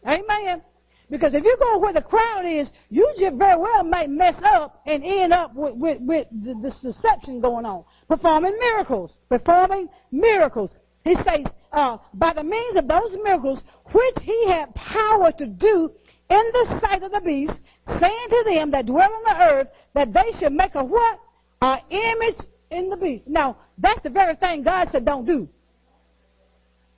[0.07, 0.63] Amen.
[1.11, 4.81] Because if you go where the crowd is, you just very well may mess up
[4.87, 7.85] and end up with, with, with this deception going on.
[8.09, 9.17] Performing miracles.
[9.29, 10.77] Performing miracles.
[11.05, 15.91] He says, uh, by the means of those miracles which he had power to do
[16.31, 17.61] in the sight of the beast,
[18.01, 21.19] saying to them that dwell on the earth that they should make a what?
[21.63, 23.29] An image in the beast.
[23.29, 25.49] Now, that's the very thing God said don't do.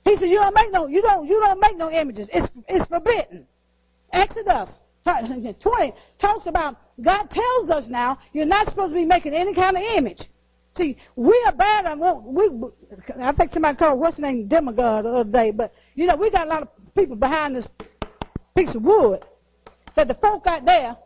[0.03, 2.27] He said you don't make no you don't you don't make no images.
[2.33, 3.45] It's it's forbidden.
[4.11, 9.53] Exodus 20 talks about God tells us now you're not supposed to be making any
[9.53, 10.21] kind of image.
[10.77, 12.49] See, we are bad and we,
[13.21, 16.31] I think somebody called what's the name demigod the other day, but you know, we
[16.31, 17.67] got a lot of people behind this
[18.57, 19.23] piece of wood
[19.95, 20.97] that the folk out there,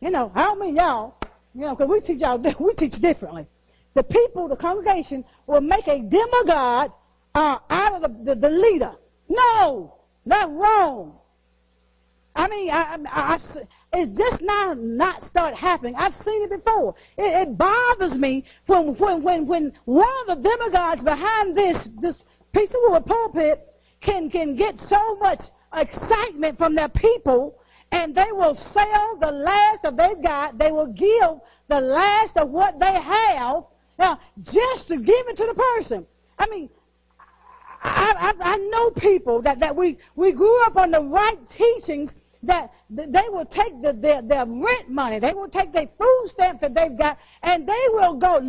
[0.00, 1.16] you know, I don't mean y'all,
[1.54, 3.46] you know, because we teach y'all, we teach differently.
[3.94, 6.92] The people, the congregation, will make a demigod
[7.34, 8.92] uh, out of the, the, the leader.
[9.28, 9.94] No,
[10.26, 11.18] that's wrong.
[12.36, 13.38] I mean, I, I, I,
[13.92, 15.94] it's just now not start happening.
[15.96, 16.96] I've seen it before.
[17.16, 22.18] It, it bothers me when, when, when, when one of the demagogues behind this, this
[22.52, 25.40] piece of wood pulpit can, can get so much
[25.72, 27.56] excitement from their people
[27.92, 30.58] and they will sell the last of they've got.
[30.58, 33.64] They will give the last of what they have
[33.98, 36.06] now, just to give it to the person.
[36.38, 36.68] I mean,
[37.82, 42.12] I, I, I know people that, that we, we grew up on the right teachings
[42.42, 46.60] that they will take the, their, their rent money, they will take their food stamps
[46.60, 48.40] that they've got, and they will go,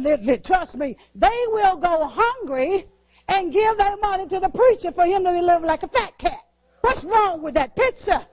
[0.44, 2.88] trust me, they will go hungry
[3.28, 6.40] and give that money to the preacher for him to live like a fat cat.
[6.82, 8.26] What's wrong with that picture?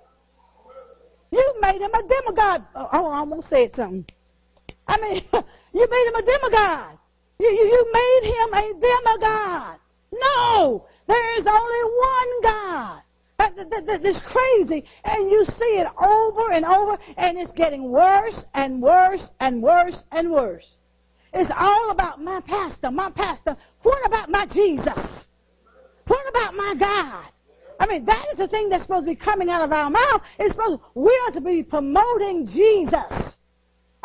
[1.32, 2.66] You made him a demigod.
[2.74, 4.04] Oh, oh, I almost said something.
[4.86, 5.24] I mean,
[5.72, 6.98] you made him a demigod.
[7.40, 9.78] You, you, you made him a demigod.
[10.12, 13.02] No, there is only one God.
[13.38, 14.84] That, that, that, that's crazy.
[15.04, 20.02] And you see it over and over, and it's getting worse and worse and worse
[20.12, 20.76] and worse.
[21.32, 23.56] It's all about my pastor, my pastor.
[23.82, 25.24] What about my Jesus?
[26.06, 27.32] What about my God?
[27.82, 30.22] I mean, that is the thing that's supposed to be coming out of our mouth.
[30.38, 33.34] It's supposed we are to be promoting Jesus.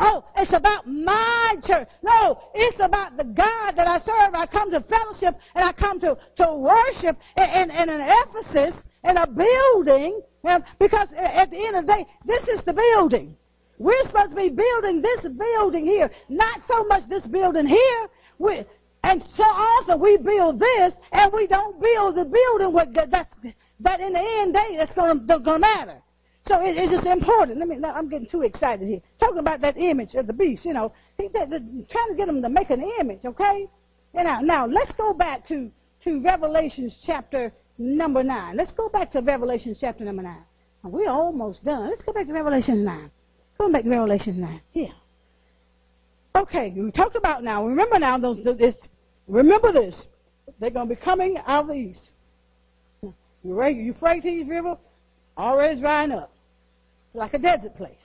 [0.00, 1.86] Oh, it's about my church.
[2.02, 4.34] No, it's about the God that I serve.
[4.34, 8.82] I come to fellowship and I come to, to worship in, in, in an edifice,
[9.04, 10.22] in a building,
[10.80, 13.36] because at the end of the day, this is the building.
[13.78, 18.08] We're supposed to be building this building here, not so much this building here.
[18.40, 18.64] We,
[19.04, 23.34] and so often we build this and we don't build the building what that's
[23.80, 26.02] that in the end day that's going to matter.
[26.46, 27.58] So it, it's just important.
[27.58, 27.76] Let me.
[27.84, 29.00] I'm getting too excited here.
[29.20, 30.64] Talking about that image of the beast.
[30.64, 31.46] You know, he, they,
[31.90, 33.24] trying to get them to make an image.
[33.24, 33.68] Okay.
[34.14, 35.70] And now, now let's go back to
[36.04, 38.56] to Revelations chapter number nine.
[38.56, 40.42] Let's go back to Revelation chapter number nine.
[40.82, 41.90] We're almost done.
[41.90, 43.10] Let's go back to Revelation nine.
[43.58, 44.62] Go back to Revelation nine.
[44.70, 44.92] Here.
[46.34, 47.66] Okay, we talked about now.
[47.66, 48.76] Remember now, those, this,
[49.26, 50.06] remember this.
[50.60, 52.10] They're going to be coming out of the east.
[53.44, 54.76] Euphrates River
[55.36, 56.32] already drying up.
[57.06, 58.00] It's like a desert place.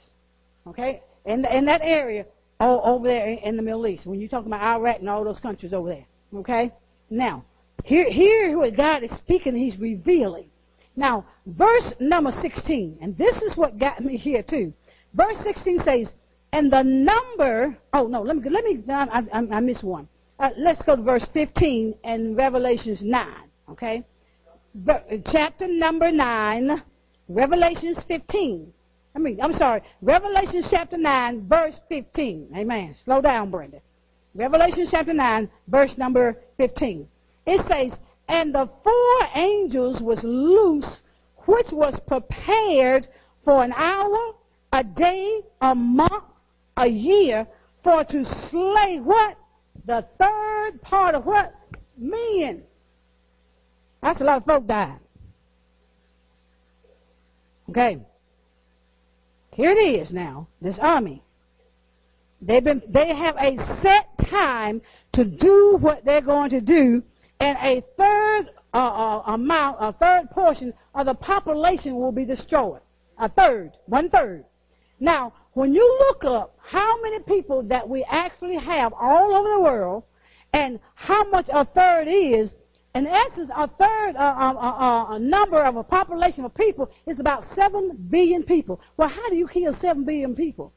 [0.67, 1.01] Okay?
[1.25, 2.25] The, in that area
[2.59, 4.05] all, over there in the Middle East.
[4.05, 6.05] When you're talking about Iraq and all those countries over there.
[6.35, 6.71] Okay?
[7.09, 7.43] Now,
[7.83, 10.49] here, here what God is speaking, He's revealing.
[10.95, 14.73] Now, verse number 16, and this is what got me here too.
[15.13, 16.13] Verse 16 says,
[16.51, 20.07] and the number, oh no, let me, let me, I, I, I missed one.
[20.39, 23.27] Uh, let's go to verse 15 and Revelations 9,
[23.71, 24.05] okay?
[24.75, 24.93] Uh,
[25.31, 26.81] chapter number 9,
[27.29, 28.73] Revelations 15.
[29.15, 32.49] I mean, I'm sorry, Revelation chapter 9, verse 15.
[32.57, 32.95] Amen.
[33.05, 33.81] Slow down, Brenda.
[34.33, 37.07] Revelation chapter 9, verse number 15.
[37.45, 41.01] It says, And the four angels was loose,
[41.45, 43.07] which was prepared
[43.45, 44.33] for an hour,
[44.71, 46.23] a day, a month,
[46.77, 47.45] a year,
[47.83, 49.37] for to slay what?
[49.85, 51.53] The third part of what?
[51.95, 52.63] Men.
[54.03, 54.99] That's a lot of folk dying.
[57.69, 57.99] Okay.
[59.53, 61.23] Here it is now, this army.
[62.41, 64.81] They've been, they have a set time
[65.13, 67.01] to do what they're going to do,
[67.39, 72.81] and a third uh, uh, amount, a third portion of the population will be destroyed.
[73.19, 74.43] A third, one third.
[74.99, 79.61] Now, when you look up how many people that we actually have all over the
[79.61, 80.03] world,
[80.51, 82.53] and how much a third is,
[82.95, 87.43] in essence, a third uh, uh, uh, number of a population of people is about
[87.55, 88.79] 7 billion people.
[88.97, 90.71] Well, how do you kill 7 billion people?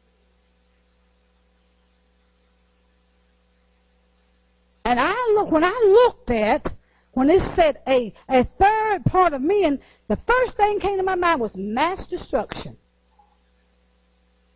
[4.87, 6.67] And I look when I looked at
[7.13, 11.17] when it said a, a third part of men, the first thing came to my
[11.17, 12.77] mind was mass destruction.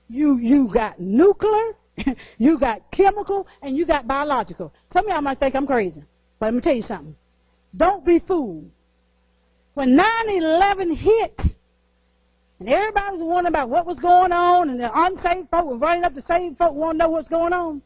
[0.09, 1.73] You you got nuclear,
[2.39, 4.73] you got chemical, and you got biological.
[4.93, 6.05] Some of y'all might think I'm crazy,
[6.39, 7.17] but let me tell you something.
[7.77, 8.71] Don't be fooled.
[9.75, 11.41] When 9-11 hit,
[12.59, 16.05] and everybody was wondering about what was going on, and the unsaved folk were running
[16.05, 17.81] up to saved folk want to know what's going on.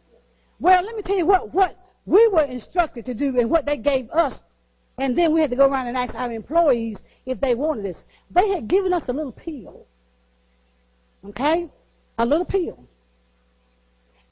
[0.59, 3.77] Well, let me tell you what, what we were instructed to do and what they
[3.77, 4.41] gave us.
[4.99, 8.05] And then we had to go around and ask our employees if they wanted this.
[8.31, 9.87] They had given us a little pill.
[11.29, 11.69] Okay?
[12.19, 12.79] A little pill.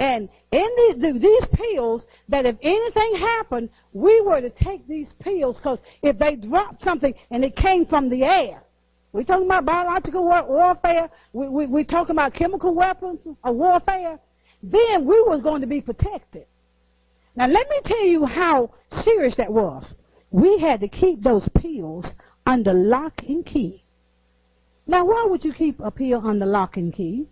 [0.03, 5.15] And in the, the, these pills, that if anything happened, we were to take these
[5.21, 8.65] pills because if they dropped something and it came from the air,
[9.13, 14.19] we're talking about biological war- warfare, we, we, we're talking about chemical weapons of warfare,
[14.61, 16.47] then we was going to be protected.
[17.37, 19.95] Now let me tell you how serious that was.
[20.33, 22.07] We had to keep those pills
[22.45, 23.85] under lock and key.
[24.85, 27.29] Now why would you keep a pill under lock and key?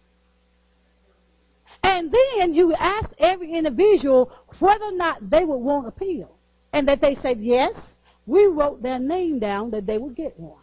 [1.83, 6.31] And then you ask every individual whether or not they would want a pill.
[6.73, 7.75] And that they said, yes,
[8.27, 10.63] we wrote their name down that they would get one.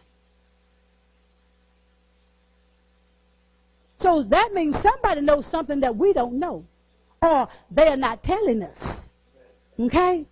[4.00, 6.64] So that means somebody knows something that we don't know.
[7.20, 9.00] Or they are not telling us.
[9.78, 10.24] Okay?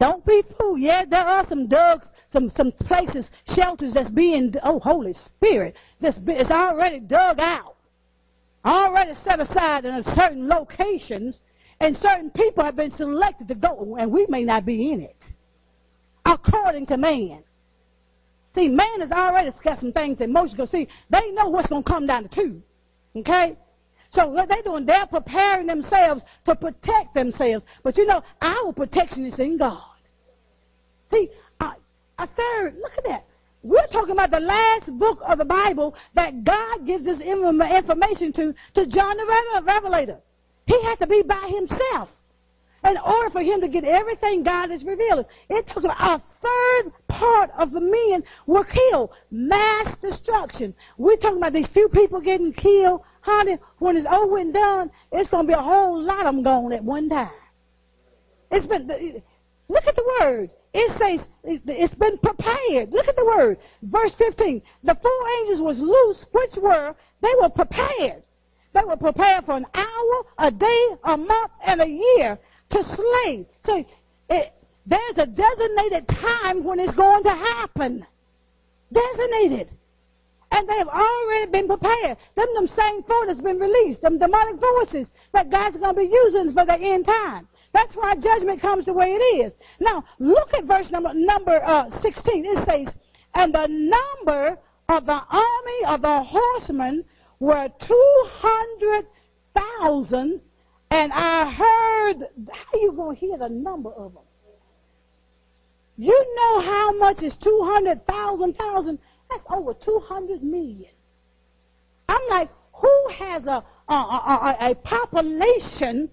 [0.00, 0.80] Don't be fooled.
[0.80, 6.18] Yeah, there are some dugs, some some places, shelters that's being oh Holy Spirit, that's
[6.26, 7.75] it's already dug out,
[8.66, 11.40] already set aside in certain locations,
[11.80, 15.16] and certain people have been selected to go, and we may not be in it,
[16.24, 17.42] according to man.
[18.54, 20.88] See, man has already got some things that most go see.
[21.10, 22.62] They know what's going to come down the tube.
[23.14, 23.56] Okay?
[24.12, 27.66] So what they're doing, they're preparing themselves to protect themselves.
[27.82, 29.82] But you know, our protection is in God.
[31.10, 31.28] See,
[31.60, 31.72] a,
[32.18, 33.26] a third, look at that.
[33.66, 38.54] We're talking about the last book of the Bible that God gives us information to,
[38.74, 40.18] to John the Revelator.
[40.66, 42.08] He had to be by himself
[42.84, 45.24] in order for him to get everything God is revealing.
[45.50, 49.10] It about a third part of the men were killed.
[49.32, 50.72] Mass destruction.
[50.96, 53.00] We're talking about these few people getting killed.
[53.20, 56.44] Honey, when it's over and done, it's going to be a whole lot of them
[56.44, 57.30] gone at one time.
[58.52, 59.22] It's been,
[59.68, 60.52] look at the word.
[60.78, 62.92] It says it's been prepared.
[62.92, 63.56] Look at the word.
[63.82, 64.60] Verse 15.
[64.84, 68.22] The four angels was loose, which were, they were prepared.
[68.74, 72.38] They were prepared for an hour, a day, a month, and a year
[72.72, 73.46] to slay.
[73.64, 73.86] So
[74.28, 74.52] it,
[74.84, 78.06] there's a designated time when it's going to happen.
[78.92, 79.70] Designated.
[80.50, 82.18] And they have already been prepared.
[82.36, 86.12] Them, them same four that's been released, them demonic forces that God's going to be
[86.12, 87.48] using for the end time.
[87.76, 89.52] That's why judgment comes the way it is.
[89.80, 92.46] Now, look at verse number, number uh, 16.
[92.46, 92.88] It says,
[93.34, 94.56] And the number
[94.88, 97.04] of the army of the horsemen
[97.38, 100.40] were 200,000
[100.90, 104.22] and I heard, how you going to hear the number of them?
[105.98, 108.98] You know how much is 200,000 thousand?
[109.28, 110.92] That's over 200 million.
[112.08, 116.08] I'm like, who has a, a, a, a, population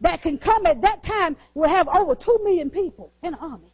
[0.00, 3.72] that can come at that time will have over 2 million people in army?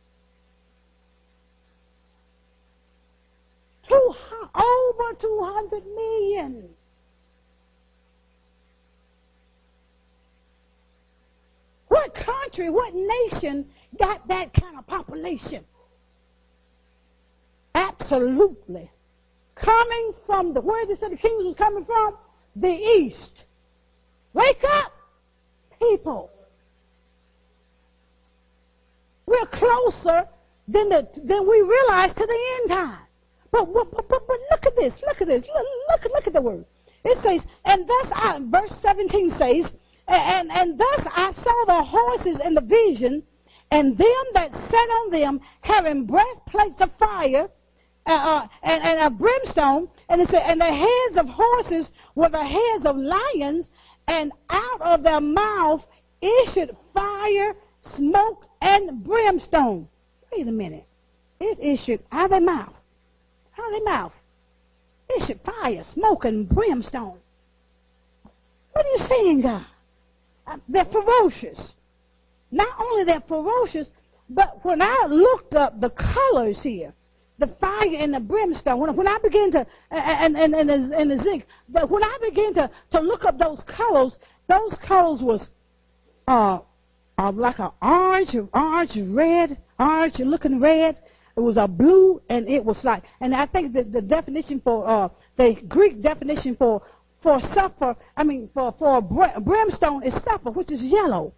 [3.88, 4.14] Two,
[4.54, 6.68] over 200 million.
[11.88, 13.66] What country, what nation
[13.98, 15.64] got that kind of population?
[17.74, 18.90] Absolutely.
[19.54, 22.16] Coming from the, where did the the kings was coming from?
[22.56, 23.44] The east.
[24.32, 24.92] Wake up,
[25.78, 26.30] people.
[29.26, 30.28] We're closer
[30.68, 32.98] than, the, than we realize to the end time.
[33.50, 34.94] But, but, but, but, look at this.
[35.06, 35.42] Look at this.
[35.42, 36.64] Look, look, look at the word.
[37.04, 39.72] It says, and thus, I, verse 17 says,
[40.08, 43.22] and, and thus I saw the horses in the vision,
[43.70, 47.48] and them that sat on them having breastplates of fire,
[48.06, 52.28] uh, uh, and, and a brimstone, and it said, and the heads of horses were
[52.28, 53.70] the heads of lions,
[54.06, 55.84] and out of their mouth
[56.20, 57.54] issued fire,
[57.96, 59.88] smoke, and brimstone.
[60.32, 60.86] Wait a minute.
[61.40, 62.74] It issued out of their mouth.
[63.58, 64.12] Out of their mouth.
[65.20, 67.18] Issued fire, smoke, and brimstone.
[68.72, 69.66] What are you saying, God?
[70.46, 71.74] Uh, they're ferocious.
[72.50, 73.88] Not only they're ferocious,
[74.28, 76.92] but when I looked up the colors here,
[77.38, 81.16] the fire and the brimstone, when, I began to, and, and, and, the, and the
[81.16, 84.16] jacinth, that when I began to, to look up those colors,
[84.49, 85.49] those colors was
[86.29, 86.61] uh,
[87.18, 91.01] uh, like an orange, orange, red, orange looking red.
[91.37, 94.88] It was a blue, and it was like, and I think that the definition for,
[94.88, 96.83] uh, the Greek definition for
[97.25, 101.33] for sulfur, I mean, for, for brimstone is sulfur, which is yellow.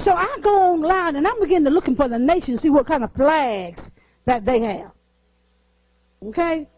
[0.00, 3.04] So I go online and I'm beginning to looking for the nation, see what kind
[3.04, 3.80] of flags
[4.26, 4.90] that they have.
[6.24, 6.68] Okay?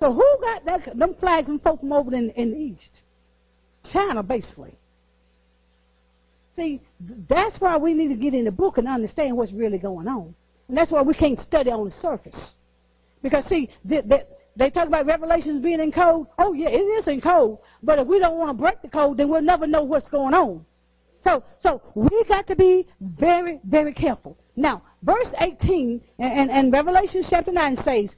[0.00, 2.90] So who got that, them flags and folks from over in, in the east?
[3.92, 4.78] China, basically.
[6.56, 6.80] See,
[7.28, 10.34] that's why we need to get in the book and understand what's really going on.
[10.68, 12.54] And that's why we can't study on the surface.
[13.22, 16.26] Because, see, the, the, they talk about revelations being in code.
[16.38, 17.58] Oh, yeah, it is in code.
[17.82, 20.34] But if we don't want to break the code, then we'll never know what's going
[20.34, 20.64] on.
[21.22, 24.36] So, so we got to be very, very careful.
[24.56, 28.14] Now, verse 18 and, and Revelation chapter 9 says,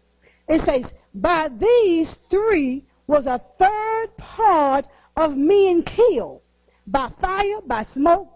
[0.53, 4.87] it says, by these three was a third part
[5.17, 6.41] of men killed
[6.87, 8.29] by fire, by smoke,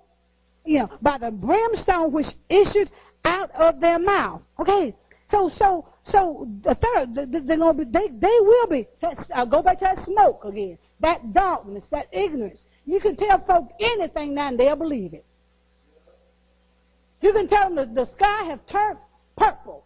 [0.64, 2.90] you know, by the brimstone which issued
[3.24, 4.42] out of their mouth.
[4.60, 4.94] Okay,
[5.28, 8.86] so, so, so the third, they're gonna be, they, they will be.
[9.02, 10.78] I'll uh, go back to that smoke again.
[11.00, 12.62] That darkness, that ignorance.
[12.84, 15.24] You can tell folk anything now and they'll believe it.
[17.20, 18.98] You can tell them the, the sky has turned
[19.36, 19.84] purple.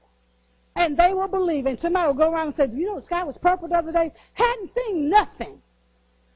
[0.76, 1.66] And they will believe.
[1.66, 3.92] And somebody will go around and say, you know the sky was purple the other
[3.92, 4.12] day?
[4.32, 5.60] Hadn't seen nothing.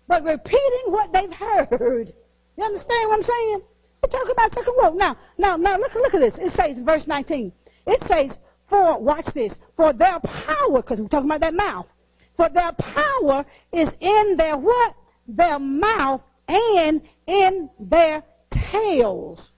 [0.07, 2.13] But repeating what they've heard.
[2.57, 3.63] You understand what I'm saying?
[4.03, 4.93] We're talking about second woe.
[4.93, 6.35] Now, now, now, look, look at this.
[6.39, 7.53] It says, in verse 19.
[7.87, 11.87] It says, for, watch this, for their power, because we're talking about that mouth,
[12.37, 14.95] for their power is in their what?
[15.29, 18.23] Their mouth and in their
[18.73, 19.53] tails.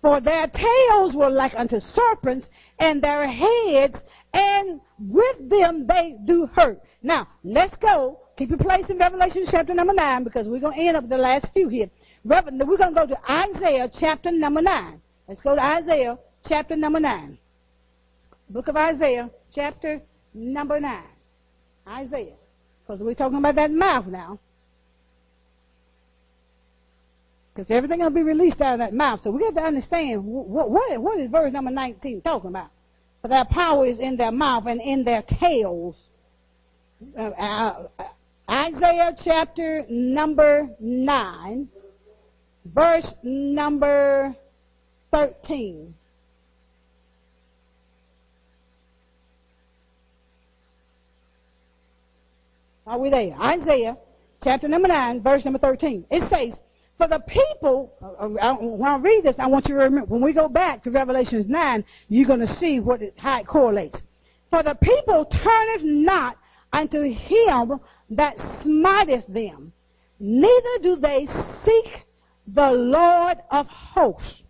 [0.00, 2.48] For their tails were like unto serpents,
[2.78, 3.96] and their heads,
[4.38, 6.80] and with them they do hurt.
[7.02, 8.20] Now, let's go.
[8.36, 11.16] Keep your place in Revelation chapter number 9, because we're going to end up the
[11.16, 11.90] last few here.
[12.24, 12.64] We're going to
[12.94, 15.00] go to Isaiah chapter number 9.
[15.26, 17.38] Let's go to Isaiah chapter number 9.
[18.50, 20.00] Book of Isaiah chapter
[20.34, 21.02] number 9.
[21.88, 22.36] Isaiah.
[22.86, 24.38] Because we're talking about that mouth now.
[27.54, 29.20] Because everything will be released out of that mouth.
[29.22, 32.70] So we have to understand what, what, what is verse number 19 talking about.
[33.22, 36.08] For their power is in their mouth and in their tails.
[37.16, 37.88] Uh, uh,
[38.50, 41.68] Isaiah chapter number 9,
[42.64, 44.34] verse number
[45.12, 45.94] 13.
[52.86, 53.34] Are we there?
[53.38, 53.98] Isaiah
[54.42, 56.06] chapter number 9, verse number 13.
[56.10, 56.58] It says,
[56.98, 60.22] For the people, uh, uh, when I read this, I want you to remember, when
[60.22, 64.02] we go back to Revelation 9, you're going to see what it, how it correlates.
[64.50, 66.36] For the people turneth not
[66.72, 67.78] unto him
[68.10, 69.72] that smiteth them,
[70.18, 71.26] neither do they
[71.64, 72.04] seek
[72.48, 74.42] the Lord of hosts.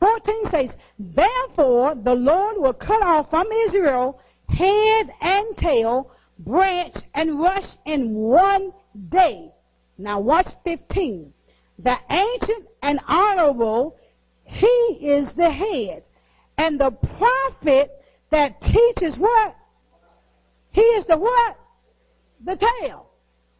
[0.00, 7.38] 14 says, Therefore the Lord will cut off from Israel head and tail, branch and
[7.38, 8.72] rush in one
[9.10, 9.50] day.
[10.02, 11.32] Now watch 15.
[11.78, 13.96] The ancient and honorable,
[14.44, 14.66] he
[15.00, 16.02] is the head.
[16.58, 17.90] And the prophet
[18.30, 19.54] that teaches what?
[20.72, 21.56] He is the what?
[22.44, 23.10] The tail.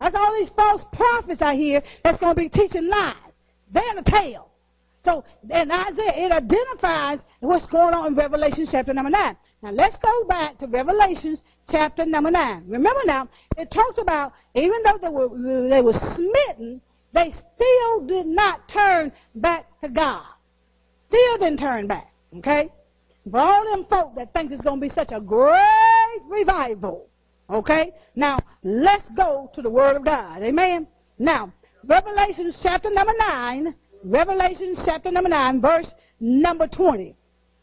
[0.01, 3.15] That's all these false prophets I hear that's going to be teaching lies.
[3.73, 4.49] They're the tail.
[5.05, 9.37] So in Isaiah, it identifies what's going on in Revelation chapter number 9.
[9.63, 11.41] Now let's go back to Revelations
[11.71, 12.65] chapter number 9.
[12.67, 16.81] Remember now, it talks about even though they were, they were smitten,
[17.15, 20.25] they still did not turn back to God.
[21.09, 22.13] Still didn't turn back.
[22.39, 22.71] Okay?
[23.31, 27.07] For all them folk that think it's going to be such a great revival.
[27.49, 27.93] Okay?
[28.17, 30.43] Now, let's go to the Word of God.
[30.43, 30.89] Amen?
[31.21, 31.53] Now,
[31.85, 37.15] Revelation chapter number 9, Revelation chapter number 9, verse number 20.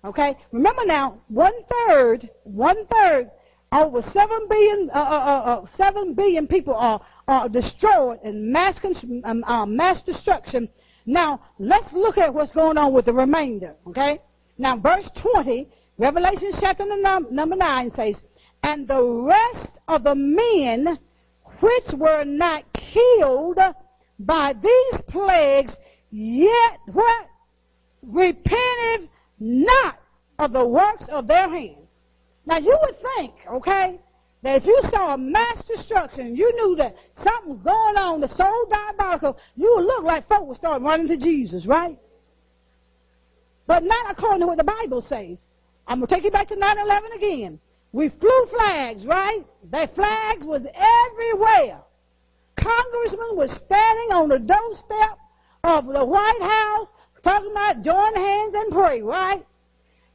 [0.04, 0.38] Okay?
[0.52, 1.54] Remember now, one
[1.88, 3.32] third, one third,
[3.72, 8.80] over seven billion, uh, uh, uh, uh, seven billion people are, are destroyed in mass,
[9.24, 10.70] um, uh, mass destruction.
[11.06, 13.76] Now, let's look at what's going on with the remainder.
[13.88, 14.22] Okay?
[14.58, 18.22] Now, verse 20, Revelation chapter number 9 says,
[18.64, 20.98] And the rest of the men
[21.60, 23.60] which were not killed
[24.20, 25.76] by these plagues,
[26.12, 27.26] yet what?
[28.02, 29.10] Repented
[29.40, 30.00] not
[30.38, 31.92] of the works of their hands.
[32.46, 34.00] Now you would think, okay,
[34.42, 38.52] that if you saw mass destruction, you knew that something was going on that's so
[38.70, 41.98] diabolical, you would look like folk would start running to Jesus, right?
[43.68, 45.42] But not according to what the Bible says.
[45.88, 47.60] I'm going to take you back to 9-11 again.
[47.92, 49.46] We flew flags, right?
[49.72, 51.82] That flags was everywhere.
[52.56, 55.18] Congressmen was standing on the doorstep
[55.64, 56.88] of the White House
[57.24, 59.46] talking about join hands and pray, right?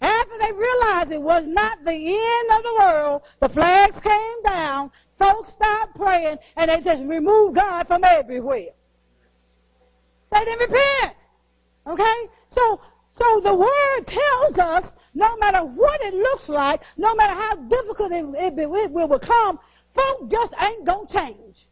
[0.01, 4.91] After they realized it was not the end of the world, the flags came down,
[5.19, 8.71] folks stopped praying, and they just removed God from everywhere.
[10.31, 11.17] They didn't repent.
[11.87, 12.29] Okay?
[12.51, 12.81] So,
[13.15, 18.13] so the word tells us no matter what it looks like, no matter how difficult
[18.13, 19.59] it, it, it will become,
[19.95, 21.69] folk just ain't going to change.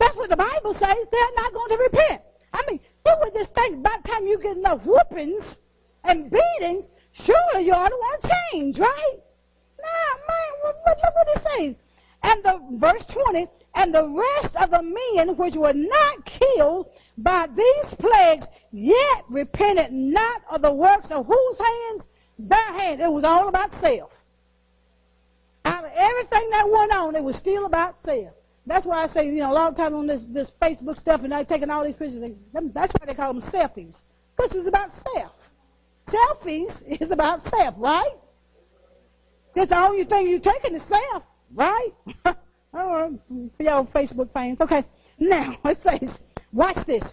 [0.00, 0.96] That's what the Bible says.
[1.10, 2.22] They're not going to repent.
[2.52, 5.56] I mean, you would just think by the time you get enough whoopings
[6.04, 9.16] and beatings, surely you ought to want to change, right?
[9.78, 11.76] Nah, man, look what it says.
[12.22, 17.46] And the verse 20, and the rest of the men which were not killed by
[17.54, 22.04] these plagues, yet repented not of the works of whose hands?
[22.38, 23.00] Their hands.
[23.00, 24.10] It was all about self.
[25.64, 28.32] Out of everything that went on, it was still about self.
[28.68, 31.22] That's why I say, you know, a lot of times on this, this Facebook stuff
[31.22, 33.96] and they're taking all these pictures, that's why they call them selfies.
[34.36, 35.32] Because it's about self.
[36.06, 38.12] Selfies is about self, right?
[39.54, 41.22] Because the only thing you're taking is self,
[41.54, 41.90] right?
[42.74, 43.18] oh,
[43.58, 44.60] y'all Facebook fans.
[44.60, 44.84] Okay.
[45.18, 46.18] Now, it says,
[46.52, 47.04] watch this.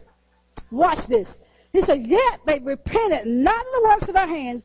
[0.71, 1.37] Watch this.
[1.71, 4.63] He says, yet they repented not of the works of their hands,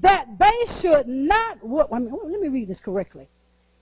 [0.00, 3.28] that they should not, let me read this correctly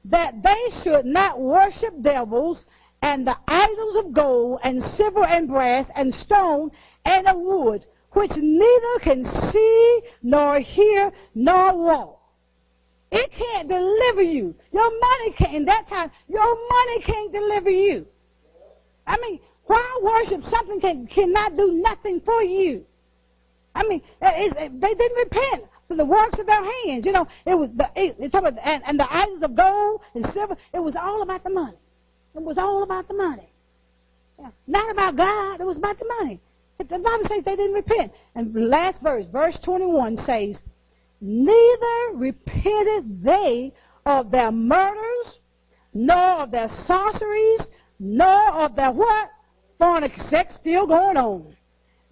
[0.05, 2.65] that they should not worship devils
[3.03, 6.71] and the idols of gold and silver and brass and stone
[7.05, 12.21] and of wood, which neither can see nor hear nor walk.
[13.13, 14.55] It can't deliver you.
[14.73, 18.07] Your money can't, in that time, your money can't deliver you.
[19.07, 22.85] I mean, why worship something can, cannot do nothing for you?
[23.75, 27.05] I mean, it, they didn't repent for the works of their hands.
[27.05, 30.25] You know, it was the, it, it about, and, and the idols of gold and
[30.27, 30.57] silver.
[30.73, 31.77] It was all about the money.
[32.33, 33.51] It was all about the money.
[34.39, 34.51] Yeah.
[34.69, 35.61] Not about God.
[35.61, 36.41] It was about the money.
[36.79, 38.13] The Bible says they didn't repent.
[38.37, 40.63] And the last verse, verse 21 says,
[41.21, 43.73] Neither repented they
[44.07, 45.41] of their murders,
[45.93, 47.67] nor of their sorceries,
[47.99, 49.29] nor of their what?
[49.77, 50.29] Fornication.
[50.31, 51.57] Sex still going on.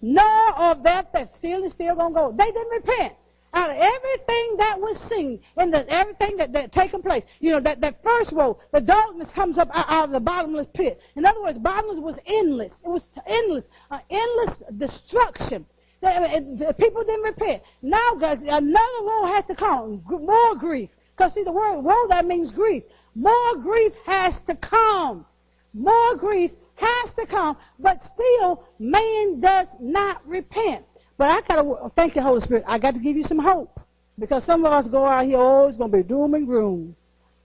[0.01, 1.33] Nor of theft.
[1.35, 2.35] Still is still going to go.
[2.37, 3.13] They didn't repent
[3.53, 7.23] out of everything that was seen and everything that, that taken place.
[7.39, 10.99] You know, that, that first woe, the darkness comes up out of the bottomless pit.
[11.15, 12.73] In other words, bottomless was endless.
[12.83, 15.65] It was endless, uh, endless destruction.
[16.01, 17.63] The, people didn't repent.
[17.81, 20.01] Now, guys, another woe has to come.
[20.07, 20.89] More grief.
[21.15, 22.83] Because, see, the word woe, that means grief.
[23.15, 25.25] More grief has to come.
[25.73, 27.57] More grief has to come.
[27.79, 30.85] But still, man does not repent.
[31.19, 32.63] But I gotta thank the Holy Spirit.
[32.65, 33.77] I got to give you some hope
[34.17, 36.95] because some of us go out here, oh, it's gonna be doom and gloom,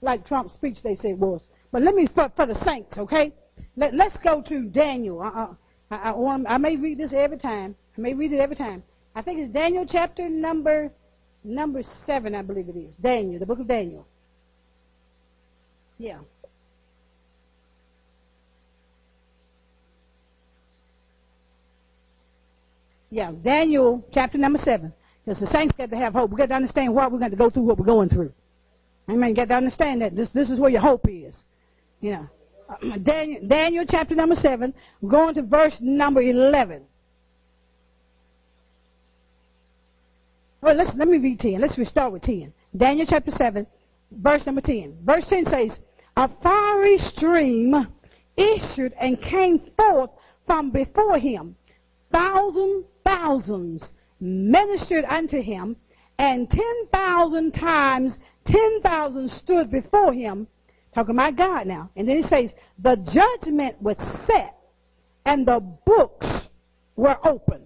[0.00, 1.40] like Trump's speech they say was.
[1.72, 3.32] But let me for, for the saints, okay?
[3.76, 5.20] Let, us go to Daniel.
[5.20, 5.48] Uh,
[5.90, 7.74] I, I, want, I may read this every time.
[7.98, 8.84] I may read it every time.
[9.16, 10.92] I think it's Daniel chapter number
[11.42, 12.94] number seven, I believe it is.
[12.94, 14.06] Daniel, the book of Daniel.
[15.98, 16.20] Yeah.
[23.14, 24.92] Yeah, Daniel chapter number seven.
[25.24, 26.32] Because the saints got to have hope.
[26.32, 28.32] We got to understand why we're going to go through what we're going through.
[29.08, 29.28] Amen.
[29.28, 31.44] You got to understand that this this is where your hope is.
[32.00, 32.26] Yeah.
[32.68, 34.74] Uh, Daniel, Daniel chapter number seven.
[35.00, 36.82] We're going to verse number eleven.
[40.60, 41.60] Well, let's let me read ten.
[41.60, 42.52] Let's start with ten.
[42.76, 43.64] Daniel chapter seven,
[44.10, 44.96] verse number ten.
[45.04, 45.78] Verse ten says,
[46.16, 47.74] "A fiery stream
[48.36, 50.10] issued and came forth
[50.48, 51.54] from before him,
[52.14, 53.90] thousand thousands
[54.20, 55.76] ministered unto him,
[56.18, 60.46] and ten thousand times ten thousand stood before him.
[60.94, 61.90] Talking about God now.
[61.96, 63.96] And then he says, the judgment was
[64.26, 64.54] set,
[65.26, 66.28] and the books
[66.94, 67.62] were open.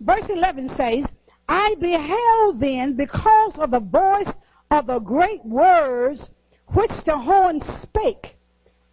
[0.00, 1.06] Verse 11 says,
[1.46, 4.32] I beheld then, because of the voice
[4.70, 6.30] of the great words
[6.74, 8.36] which the horn spake,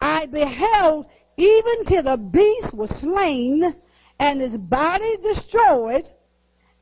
[0.01, 1.07] I beheld
[1.37, 3.75] even till the beast was slain,
[4.19, 6.09] and his body destroyed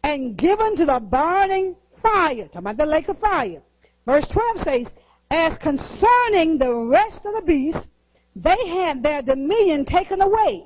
[0.04, 2.46] and given to the burning fire.
[2.48, 3.62] Talking about the lake of fire.
[4.06, 4.92] Verse 12 says,
[5.32, 7.88] As concerning the rest of the beasts,
[8.36, 10.64] they had their dominion taken away,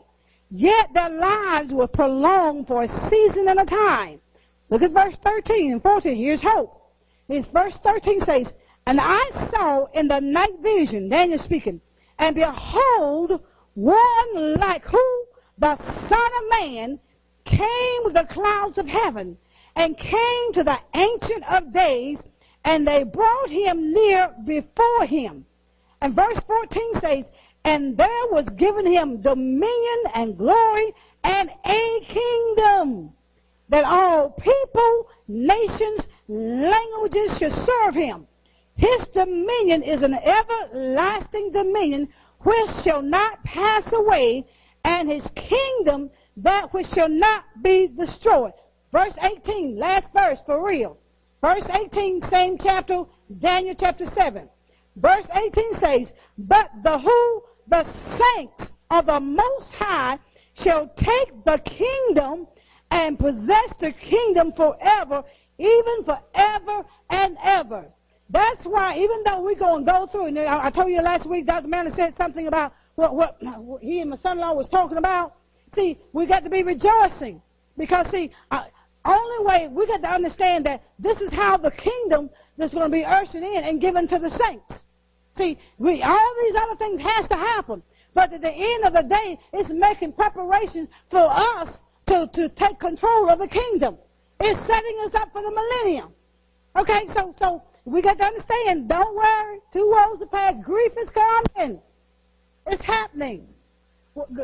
[0.49, 4.19] yet their lives were prolonged for a season and a time.
[4.69, 6.15] Look at verse 13 and 14.
[6.15, 6.73] Here's hope.
[7.29, 8.51] It's verse 13 says,
[8.85, 11.81] And I saw in the night vision, Daniel speaking,
[12.19, 13.41] and behold,
[13.73, 15.26] one like who?
[15.57, 16.99] The Son of Man
[17.45, 19.37] came with the clouds of heaven
[19.75, 22.19] and came to the Ancient of Days,
[22.65, 25.45] and they brought him near before him.
[26.01, 27.25] And verse 14 says,
[27.63, 30.93] And there was given him dominion and glory
[31.23, 33.13] and a kingdom
[33.69, 38.27] that all people, nations, languages should serve him.
[38.75, 42.09] His dominion is an everlasting dominion
[42.41, 44.45] which shall not pass away,
[44.87, 48.53] and his kingdom that which shall not be destroyed.
[48.93, 50.97] Verse 18, last verse for real.
[51.41, 53.03] Verse 18, same chapter,
[53.39, 54.47] Daniel chapter 7.
[54.95, 57.43] Verse 18 says, But the who?
[57.69, 57.83] The
[58.17, 60.17] saints of the Most High
[60.63, 62.47] shall take the kingdom
[62.89, 65.21] and possess the kingdom forever,
[65.57, 67.85] even forever and ever.
[68.29, 71.45] That's why, even though we're going to go through, and I told you last week,
[71.45, 71.67] Dr.
[71.67, 75.35] Manley said something about what, what he and my son-in-law was talking about.
[75.75, 77.41] See, we got to be rejoicing
[77.77, 78.63] because see, uh,
[79.05, 82.91] only way we got to understand that this is how the kingdom that's going to
[82.91, 84.83] be ushered in and given to the saints.
[85.37, 87.83] See, we, all these other things has to happen,
[88.15, 91.77] but at the end of the day, it's making preparation for us
[92.07, 93.97] to, to take control of the kingdom.
[94.39, 96.13] It's setting us up for the millennium.
[96.75, 98.89] Okay, so so we got to understand.
[98.89, 99.59] Don't worry.
[99.71, 100.63] Two are past.
[100.63, 101.79] Grief is coming.
[102.67, 103.47] It's happening.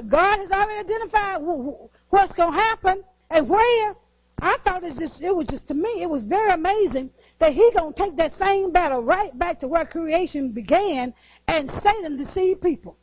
[0.09, 1.37] God has already identified
[2.09, 3.95] what's going to happen and where.
[4.41, 7.73] I thought it's just, it was just, to me, it was very amazing that He's
[7.73, 11.13] going to take that same battle right back to where creation began
[11.47, 12.97] and Satan deceived people.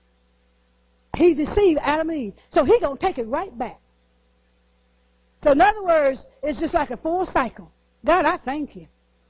[1.17, 2.35] he deceived Adam and Eve.
[2.51, 3.81] So he gonna take it right back.
[5.43, 7.71] So in other words, it's just like a full cycle.
[8.05, 8.87] God, I thank you.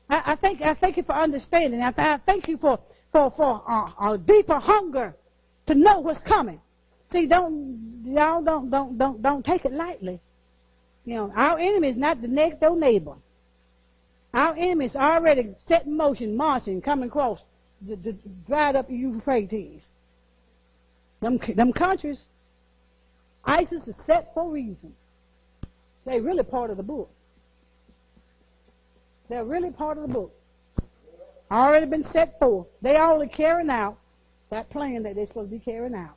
[0.09, 1.81] I, I thank I thank you for understanding.
[1.81, 2.79] I, I thank you for
[3.13, 5.15] for for a, a deeper hunger
[5.71, 6.61] to know what's coming.
[7.13, 10.21] See, don't y'all don't don't don't don't take it lightly.
[11.05, 13.15] You know, our enemy is not the next door neighbor.
[14.35, 17.43] Our enemy is already set in motion, marching, coming across
[17.87, 18.17] the, the
[18.47, 19.87] dried up Euphrates.
[21.21, 22.21] Them them countries,
[23.45, 24.93] ISIS is set for reason.
[26.05, 27.11] They're really part of the book.
[29.29, 30.33] They're really part of the book.
[31.51, 32.67] Already been set forth.
[32.83, 34.00] They only carrying out
[34.51, 36.17] that plan that they're supposed to be carrying out.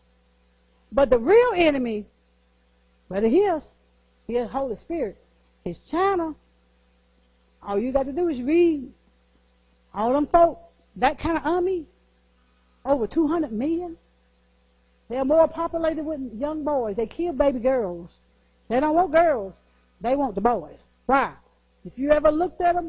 [0.92, 2.06] But the real enemy,
[3.08, 3.64] whether he is,
[4.28, 5.18] Holy Spirit,
[5.66, 6.36] is China.
[7.62, 8.92] All you got to do is read.
[9.94, 10.60] All them folk,
[10.96, 11.86] that kind of army,
[12.84, 13.98] over 200 million.
[15.10, 16.96] They're more populated with young boys.
[16.96, 18.10] They kill baby girls.
[18.70, 19.54] They don't want girls.
[20.02, 20.82] They want the boys.
[21.06, 21.34] Why?
[21.86, 22.82] If you ever looked at them,